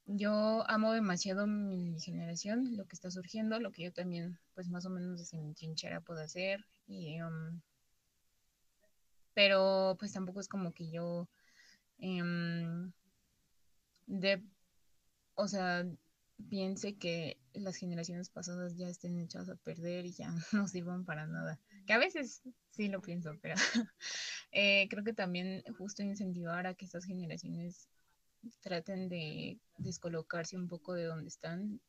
[0.07, 4.87] yo amo demasiado mi generación, lo que está surgiendo, lo que yo también, pues más
[4.87, 6.65] o menos desde mi trinchera puedo hacer.
[6.89, 7.61] Y, um,
[9.35, 11.29] pero pues tampoco es como que yo
[11.99, 12.93] em,
[15.35, 15.87] o sea,
[16.49, 21.27] piense que las generaciones pasadas ya estén echadas a perder y ya no sirvan para
[21.27, 21.61] nada.
[21.87, 23.55] Que a veces sí lo pienso, pero
[24.53, 27.89] eh, creo que también justo incentivar a que estas generaciones
[28.61, 31.81] traten de descolocarse un poco de donde están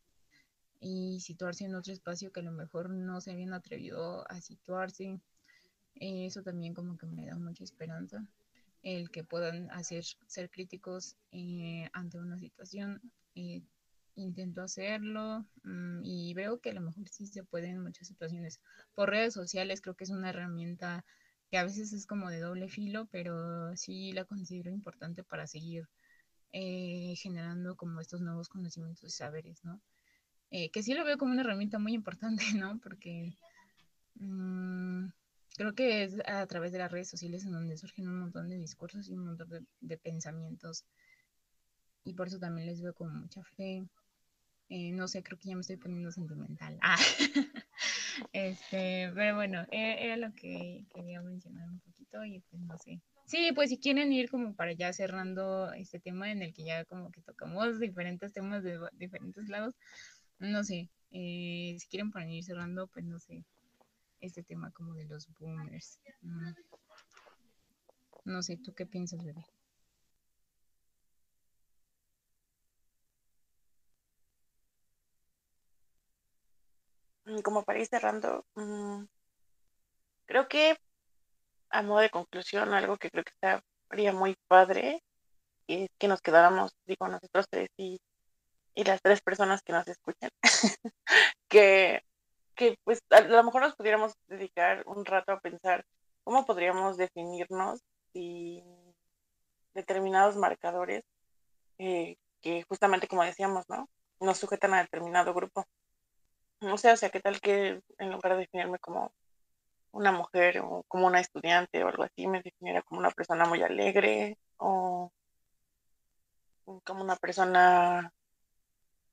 [0.80, 5.20] y situarse en otro espacio que a lo mejor no se habían atrevido a situarse.
[5.96, 8.26] Eh, eso también como que me da mucha esperanza,
[8.82, 13.02] el que puedan hacer, ser críticos eh, ante una situación.
[14.16, 18.60] Intento hacerlo mm, y veo que a lo mejor sí se puede en muchas situaciones.
[18.96, 21.06] Por redes sociales creo que es una herramienta
[21.50, 25.88] que a veces es como de doble filo, pero sí la considero importante para seguir
[26.52, 29.82] eh, generando como estos nuevos conocimientos y saberes, ¿no?
[30.52, 32.80] Eh, que sí lo veo como una herramienta muy importante, ¿no?
[32.80, 33.36] Porque
[34.16, 35.08] mmm,
[35.58, 38.58] creo que es a través de las redes sociales en donde surgen un montón de
[38.58, 40.86] discursos y un montón de, de pensamientos.
[42.04, 43.88] Y por eso también les veo con mucha fe.
[44.76, 46.80] Eh, no sé, creo que ya me estoy poniendo sentimental.
[46.82, 46.98] Ah.
[48.34, 53.00] este, pero bueno, era, era, lo que quería mencionar un poquito y pues no sé.
[53.28, 56.86] Sí, pues si quieren ir como para ya cerrando este tema en el que ya
[56.86, 59.76] como que tocamos diferentes temas de diferentes lados,
[60.40, 63.46] no sé, eh, si quieren para ir cerrando, pues no sé,
[64.22, 66.00] este tema como de los boomers.
[68.26, 69.46] No sé, ¿tú qué piensas, bebé?
[77.42, 79.06] Como para ir cerrando, mmm,
[80.26, 80.78] creo que
[81.70, 85.02] a modo de conclusión, algo que creo que estaría muy padre
[85.68, 88.00] es que nos quedáramos, digo, nosotros tres y,
[88.76, 90.30] y las tres personas que nos escuchan,
[91.50, 92.04] que,
[92.56, 95.86] que pues a lo mejor nos pudiéramos dedicar un rato a pensar
[96.24, 97.82] cómo podríamos definirnos
[98.14, 98.64] y
[99.74, 101.04] determinados marcadores
[101.80, 103.90] eh, que justamente como decíamos, ¿no?
[104.20, 105.66] Nos sujetan a determinado grupo.
[106.64, 109.14] No sé, o sea, ¿qué tal que en lugar de definirme como
[109.92, 113.62] una mujer o como una estudiante o algo así, me definiera como una persona muy
[113.62, 115.12] alegre o
[116.86, 118.12] como una persona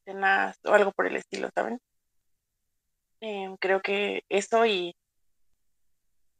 [0.04, 1.80] tenaz o algo por el estilo, ¿saben?
[3.20, 4.96] Eh, creo que eso y,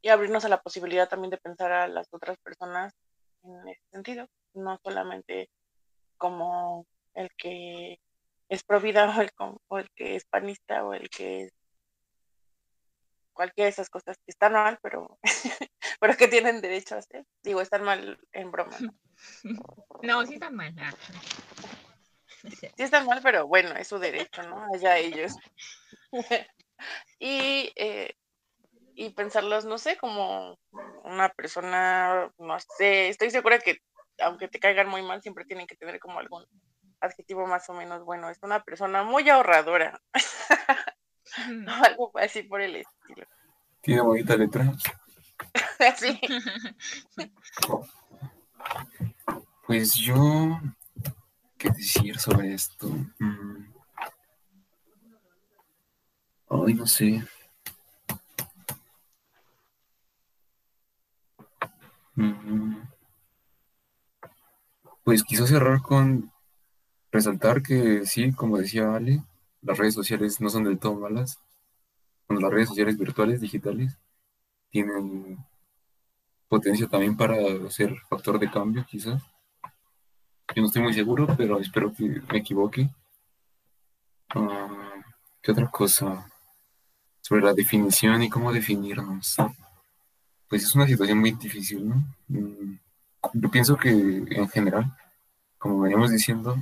[0.03, 2.95] y abrirnos a la posibilidad también de pensar a las otras personas
[3.43, 5.51] en ese sentido, no solamente
[6.17, 7.99] como el que
[8.51, 9.31] es pro vida o el,
[9.69, 11.53] o el que es panista o el que es
[13.33, 15.19] cualquiera de esas cosas que están mal, pero,
[16.01, 17.25] pero que tienen derecho a hacer.
[17.43, 18.77] Digo, están mal en broma.
[19.45, 19.63] No,
[20.03, 20.75] no sí están mal.
[22.43, 24.65] Sí están mal, pero bueno, es su derecho, ¿no?
[24.73, 25.35] Allá ellos.
[27.19, 28.15] y, eh,
[28.95, 30.59] y pensarlos, no sé, como
[31.05, 33.83] una persona, no sé, estoy segura que
[34.21, 36.47] aunque te caigan muy mal, siempre tienen que tener como algún
[37.01, 38.29] adjetivo más o menos bueno.
[38.31, 40.01] Es una persona muy ahorradora.
[41.85, 43.27] algo así por el estilo.
[43.81, 44.73] Tiene bonita letra.
[45.97, 46.21] sí.
[49.67, 50.61] Pues yo,
[51.57, 52.89] ¿qué decir sobre esto?
[53.21, 53.73] Mm.
[56.49, 57.23] Ay, no sé.
[62.17, 62.83] Mm.
[65.05, 66.33] Pues quiso cerrar con
[67.13, 69.23] resaltar que sí, como decía Ale,
[69.63, 71.39] las redes sociales no son del todo malas.
[72.29, 73.99] Las redes sociales virtuales, digitales,
[74.71, 75.39] tienen
[76.49, 77.37] potencia también para
[77.71, 79.23] ser factor de cambio, quizás.
[80.55, 82.89] Yo no estoy muy seguro, pero espero que me equivoque.
[84.35, 85.03] Uh,
[85.43, 86.31] ¿Qué otra cosa?
[87.21, 89.37] Sobre la definición y cómo definirnos.
[90.49, 92.05] Pues es una situación muy difícil, ¿no?
[92.29, 92.79] Mm,
[93.35, 94.97] yo pienso que en general,
[95.59, 96.57] como veníamos diciendo,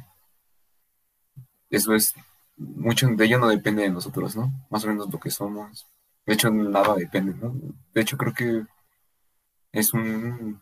[1.70, 2.14] eso es
[2.56, 4.52] mucho de ello no depende de nosotros, ¿no?
[4.70, 5.86] Más o menos lo que somos.
[6.26, 7.54] De hecho, nada depende, ¿no?
[7.94, 8.66] De hecho, creo que
[9.72, 10.60] es un,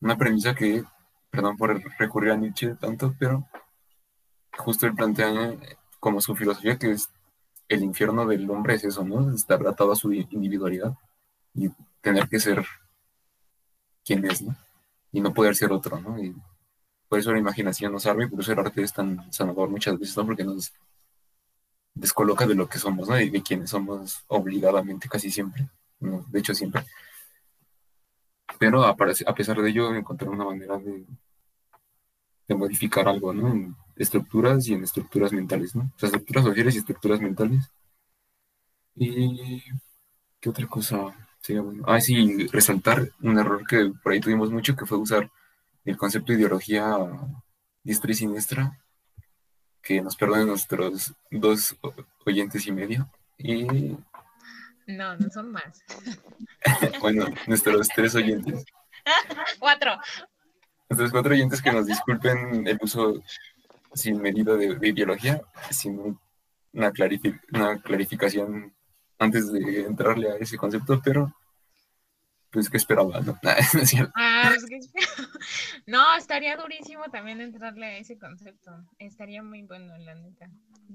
[0.00, 0.84] una premisa que,
[1.30, 3.46] perdón por recurrir a Nietzsche tanto, pero
[4.56, 5.54] justo él plantea
[5.98, 7.10] como su filosofía que es
[7.68, 9.32] el infierno del hombre es eso, ¿no?
[9.32, 10.94] Estar atado a su individualidad
[11.54, 11.70] y
[12.00, 12.66] tener que ser
[14.04, 14.56] quien es, ¿no?
[15.12, 16.16] Y no poder ser otro, ¿no?
[17.10, 19.98] Por eso la imaginación nos salva y por eso el arte es tan sanador muchas
[19.98, 20.26] veces, ¿no?
[20.26, 20.72] Porque nos
[21.92, 23.18] descoloca de lo que somos, ¿no?
[23.20, 25.68] Y de quienes somos obligadamente casi siempre,
[25.98, 26.84] de hecho siempre.
[28.60, 31.04] Pero a, pesar de ello, encontrar una manera de,
[32.54, 33.48] modificar algo, ¿no?
[33.48, 35.90] En, estructuras y en estructuras mentales, ¿no?
[36.00, 37.72] O estructuras sociales y estructuras mentales.
[38.94, 39.64] Y
[40.38, 41.12] ¿qué otra cosa?
[41.86, 45.28] Ah, sí, resaltar un error que por ahí tuvimos mucho, que fue usar
[45.84, 46.96] el concepto de ideología
[47.82, 48.78] diestra y siniestra,
[49.82, 51.76] que nos perdonen nuestros dos
[52.26, 53.10] oyentes y medio.
[53.38, 53.96] Y
[54.86, 55.82] No, no son más.
[57.00, 58.64] bueno, nuestros tres oyentes.
[59.58, 59.92] Cuatro.
[60.88, 63.22] Nuestros cuatro oyentes que nos disculpen el uso
[63.94, 65.40] sin medida de, de ideología,
[65.70, 66.20] sin un-
[66.72, 68.74] una, clarifi- una clarificación
[69.18, 71.34] antes de entrarle a ese concepto, pero
[72.50, 73.38] pues que esperaba, ¿no?
[73.74, 74.12] No es cierto.
[74.16, 75.06] Ah, pues, ¿qué espero?
[75.86, 78.70] No, estaría durísimo también entrarle a ese concepto.
[78.98, 80.50] Estaría muy bueno, la neta.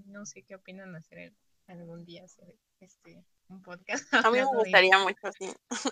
[0.06, 1.34] No sé qué opinan hacer
[1.68, 4.06] algún día hacer este un podcast.
[4.26, 5.52] A mí me de gustaría mucho así.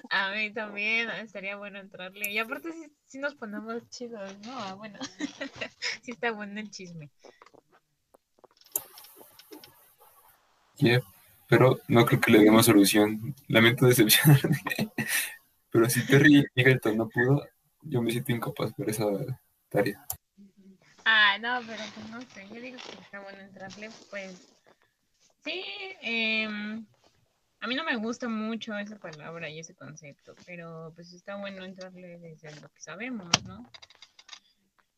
[0.09, 2.31] A mí también estaría bueno entrarle.
[2.31, 4.57] Y aparte sí, sí nos ponemos chidos, ¿no?
[4.57, 4.99] Ah, Bueno,
[6.01, 7.09] sí está bueno el chisme.
[10.77, 11.01] Yeah,
[11.47, 13.35] pero no creo que le demos solución.
[13.47, 14.89] Lamento decepcionarte.
[15.73, 17.43] Pero si Terry Eagleton no pudo,
[17.81, 19.05] yo me siento incapaz por esa
[19.69, 20.05] tarea.
[21.03, 24.55] Ah, no, pero pues no sé, yo digo que está bueno entrarle, pues
[25.43, 25.63] sí,
[26.01, 26.85] em,
[27.59, 31.65] a mí no me gusta mucho esa palabra y ese concepto, pero pues está bueno
[31.65, 33.67] entrarle desde lo que sabemos, ¿no?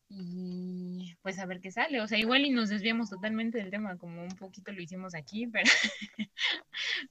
[0.08, 3.98] Y pues a ver qué sale, o sea, igual y nos desviamos totalmente del tema,
[3.98, 5.70] como un poquito lo hicimos aquí, pero,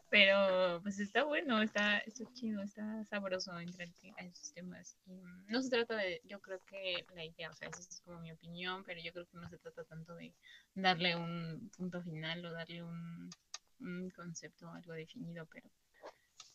[0.09, 4.97] pero pues está bueno, está, está chido, está sabroso entrar a esos temas.
[5.07, 8.21] Y, no se trata de, yo creo que la idea, o sea, esa es como
[8.21, 10.33] mi opinión, pero yo creo que no se trata tanto de
[10.73, 13.29] darle un punto final o darle un,
[13.81, 15.69] un concepto, algo definido, pero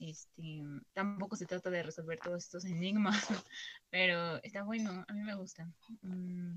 [0.01, 0.63] este
[0.95, 3.29] tampoco se trata de resolver todos estos enigmas,
[3.91, 5.69] pero está bueno, a mí me gusta.
[6.03, 6.57] Mm,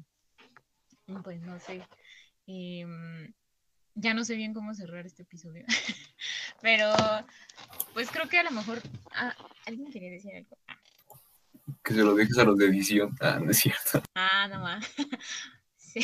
[1.23, 1.85] pues no sé,
[2.47, 3.33] em,
[3.95, 5.65] ya no sé bien cómo cerrar este episodio,
[6.61, 6.93] pero
[7.93, 10.57] pues creo que a lo mejor ah, alguien quería decir algo.
[10.67, 10.77] Ah,
[11.83, 13.15] Que se lo dejes a los de edición.
[13.19, 14.01] Ah, no es cierto.
[14.15, 14.79] Ah, no va.
[15.93, 16.01] Sí.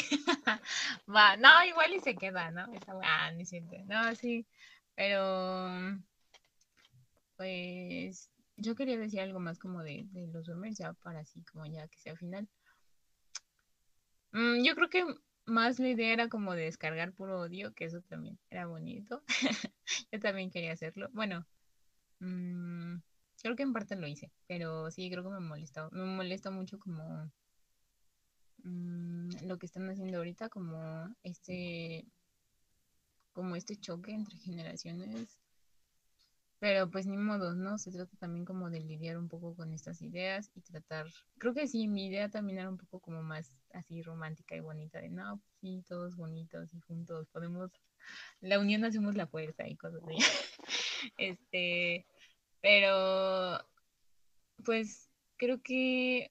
[1.10, 2.72] Va, no, igual y se queda, ¿no?
[2.76, 3.76] Está ah, no es cierto.
[3.88, 4.46] No, sí.
[4.94, 6.00] Pero
[7.40, 11.88] pues yo quería decir algo más como de, los Zoomers, ya para así como ya
[11.88, 12.50] que sea final.
[14.34, 15.06] Mm, yo creo que
[15.46, 19.24] más la idea era como de descargar puro odio, que eso también era bonito.
[20.12, 21.08] Yo también quería hacerlo.
[21.14, 21.48] Bueno,
[22.20, 22.98] mm,
[23.42, 26.78] creo que en parte lo hice, pero sí, creo que me molesta, me molesta mucho
[26.78, 27.32] como
[28.64, 32.06] mm, lo que están haciendo ahorita, como este,
[33.32, 35.40] como este choque entre generaciones.
[36.60, 37.78] Pero pues ni modo, ¿no?
[37.78, 41.08] Se trata también como de lidiar un poco con estas ideas y tratar,
[41.38, 45.00] creo que sí, mi idea también era un poco como más así romántica y bonita,
[45.00, 47.72] de no, pues sí, todos bonitos y juntos podemos,
[48.42, 50.18] la unión hacemos la fuerza y cosas así.
[51.18, 52.06] Este,
[52.62, 53.66] pero
[54.66, 56.30] pues creo que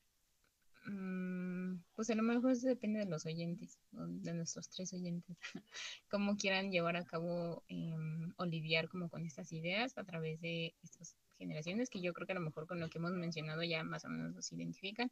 [0.84, 1.57] mm,
[1.94, 5.36] pues a lo mejor eso depende de los oyentes, de nuestros tres oyentes,
[6.10, 10.74] cómo quieran llevar a cabo em, o lidiar como con estas ideas a través de
[10.82, 13.84] estas generaciones, que yo creo que a lo mejor con lo que hemos mencionado ya
[13.84, 15.10] más o menos los identifican.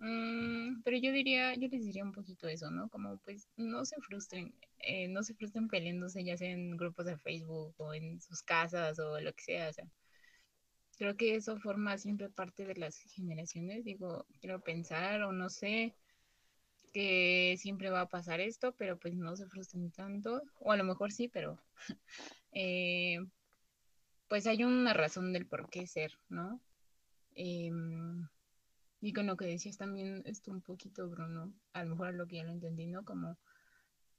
[0.00, 2.88] Mm, pero yo diría, yo les diría un poquito eso, ¿no?
[2.88, 7.18] Como pues no se frustren, eh, no se frustren peleándose ya sea en grupos de
[7.18, 9.88] Facebook o en sus casas o lo que sea, o sea,
[10.98, 15.94] creo que eso forma siempre parte de las generaciones, digo, quiero pensar o no sé
[16.92, 20.84] que siempre va a pasar esto, pero pues no se frustren tanto, o a lo
[20.84, 21.58] mejor sí, pero
[22.52, 23.18] eh,
[24.28, 26.60] pues hay una razón del por qué ser, ¿no?
[27.36, 28.28] Em,
[29.00, 32.36] y con lo que decías también esto un poquito, Bruno, a lo mejor lo que
[32.36, 33.04] ya lo entendí, ¿no?
[33.04, 33.38] Como,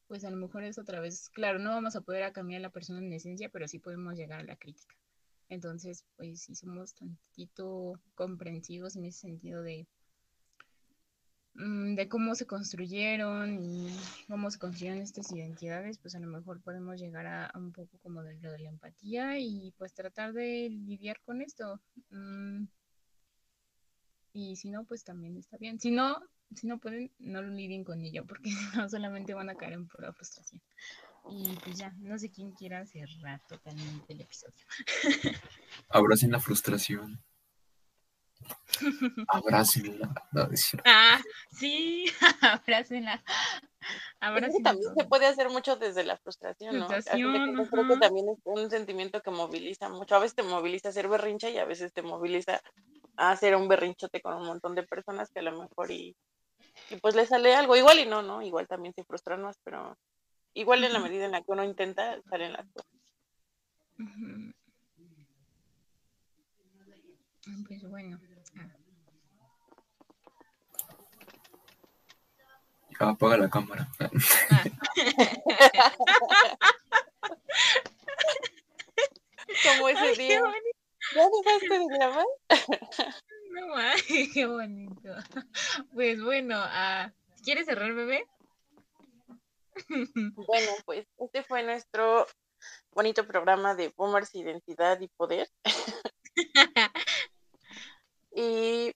[0.08, 2.70] pues a lo mejor es otra vez, claro, no vamos a poder cambiar a la
[2.72, 4.99] persona en esencia, pero sí podemos llegar a la crítica.
[5.50, 9.88] Entonces, pues si somos tantito comprensivos en ese sentido de,
[11.56, 13.90] mm, de cómo se construyeron y
[14.28, 18.24] cómo se construyeron estas identidades, pues a lo mejor podemos llegar a, un poco como
[18.24, 21.82] de lo de la empatía y pues tratar de lidiar con esto.
[22.12, 22.66] Mm,
[24.34, 25.80] y si no, pues también está bien.
[25.80, 26.22] Si no,
[26.56, 28.52] si no pueden, no lo lidien con ello, porque
[28.90, 30.62] solamente van a caer en pura frustración.
[31.30, 34.66] Y pues ya, no sé quién quiera cerrar totalmente el episodio.
[35.90, 37.24] Abracen la frustración.
[39.28, 40.14] Abracenla.
[40.32, 40.50] No.
[40.86, 41.22] Ah,
[41.52, 42.06] sí,
[42.42, 43.18] abrácenla.
[43.18, 43.86] Que
[44.22, 46.88] Abrácenla también se puede hacer mucho desde la frustración, ¿no?
[46.88, 50.16] Frustración, cuentas, creo que también es un sentimiento que moviliza mucho.
[50.16, 52.62] A veces te moviliza a hacer berrinche y a veces te moviliza
[53.18, 56.16] a hacer un berrinchote con un montón de personas que a lo mejor y
[56.90, 58.42] y pues le sale algo, igual y no, ¿no?
[58.42, 59.98] Igual también se frustran más, pero
[60.54, 62.92] igual en la medida en la que uno intenta, salen las cosas.
[67.46, 68.20] Ah, Pues bueno.
[73.00, 73.88] ah, apaga la cámara.
[79.64, 80.42] Como ese Ay, qué día.
[80.42, 80.70] bonito.
[81.16, 82.26] ¿Ya dejaste de grabar?
[83.52, 85.10] No, ay, qué bonito.
[85.94, 87.12] Pues bueno, ah,
[87.44, 88.24] ¿quieres cerrar, bebé?
[90.50, 92.26] Bueno, pues este fue nuestro
[92.90, 95.48] bonito programa de Boomers, Identidad y Poder.
[98.32, 98.92] y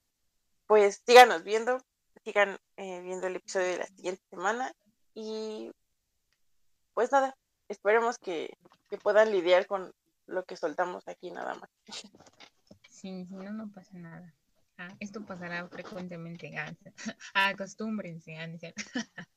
[0.65, 1.77] pues síganos viendo,
[2.23, 4.73] sigan eh, viendo el episodio de la siguiente semana
[5.13, 5.69] y
[6.95, 7.37] pues nada,
[7.69, 8.57] esperemos que,
[8.89, 9.93] que puedan lidiar con
[10.25, 11.69] lo que soltamos aquí nada más.
[12.89, 14.33] Sí, si no, no pasa nada.
[14.79, 16.51] Ah, esto pasará frecuentemente.
[16.57, 16.73] Ah,
[17.35, 18.39] acostúmbrense.
[18.39, 18.47] ah,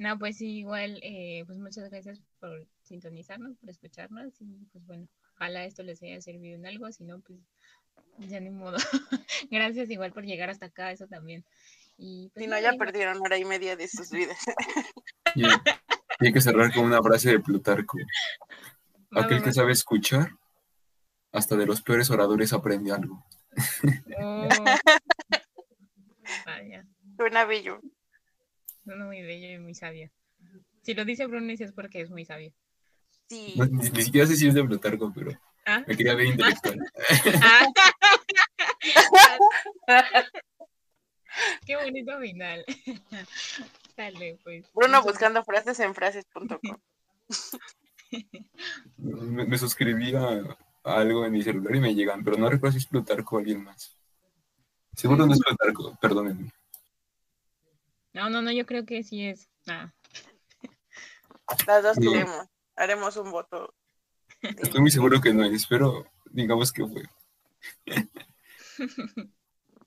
[0.00, 5.06] no pues sí, igual, eh, pues muchas gracias por sintonizarnos, por escucharnos y pues bueno,
[5.34, 7.38] ojalá esto les haya servido en algo, si no, pues
[8.16, 8.78] ya ni modo.
[9.50, 11.44] Gracias igual por llegar hasta acá, eso también.
[11.98, 14.38] Y pues Si no, ya perdieron hora y media de sus vidas.
[15.34, 17.98] Y, y hay que cerrar con una frase de Plutarco.
[19.14, 19.52] Va, Aquel va, que va.
[19.52, 20.30] sabe escuchar,
[21.30, 23.22] hasta de los peores oradores aprende algo.
[24.18, 24.48] Oh.
[26.46, 26.86] Vaya,
[27.16, 27.80] Suena bello.
[28.84, 30.10] Uno muy bello y muy sabio.
[30.82, 32.52] Si lo dice Bruno es porque es muy sabio.
[33.28, 33.54] Sí.
[33.56, 36.78] No, ni, ni siquiera sé si es de Plutarco, pero Ah, me quería ver intelectual.
[41.66, 42.64] Qué bonito final.
[43.96, 44.64] Dale, pues.
[44.74, 46.78] Bruno buscando frases en frases.com.
[48.98, 50.30] Me, me suscribí a,
[50.82, 53.38] a algo en mi celular y me llegan, pero no recuerdo si es Plutarco o
[53.38, 53.96] alguien más.
[54.96, 56.50] Seguro no es Plutarco, perdónenme.
[58.12, 59.48] No, no, no, yo creo que sí es.
[59.66, 59.92] Ah,
[61.66, 62.12] Las dos No.
[62.12, 62.46] queremos.
[62.76, 63.74] Haremos un voto.
[64.40, 67.02] Estoy muy seguro que no es, pero digamos que fue.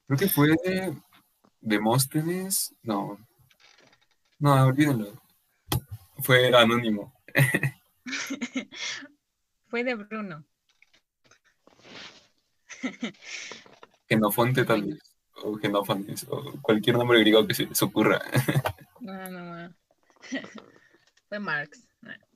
[0.05, 0.95] Creo que fue de
[1.61, 2.75] Demóstenes.
[2.83, 3.17] No.
[4.37, 5.19] No, olvídenlo.
[6.21, 7.13] Fue anónimo.
[9.69, 10.45] fue de Bruno.
[14.07, 15.12] Genofonte tal vez.
[15.43, 16.25] O Genófanes.
[16.29, 18.21] O cualquier nombre griego que se les ocurra.
[18.99, 19.73] No, no, no.
[21.29, 21.87] Fue Marx.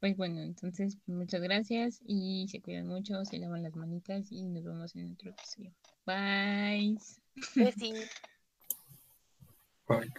[0.00, 4.62] Pues bueno, entonces muchas gracias y se cuidan mucho, se lavan las manitas y nos
[4.62, 5.72] vemos en otro episodio.
[6.06, 6.96] Bye.
[9.88, 10.12] Bye.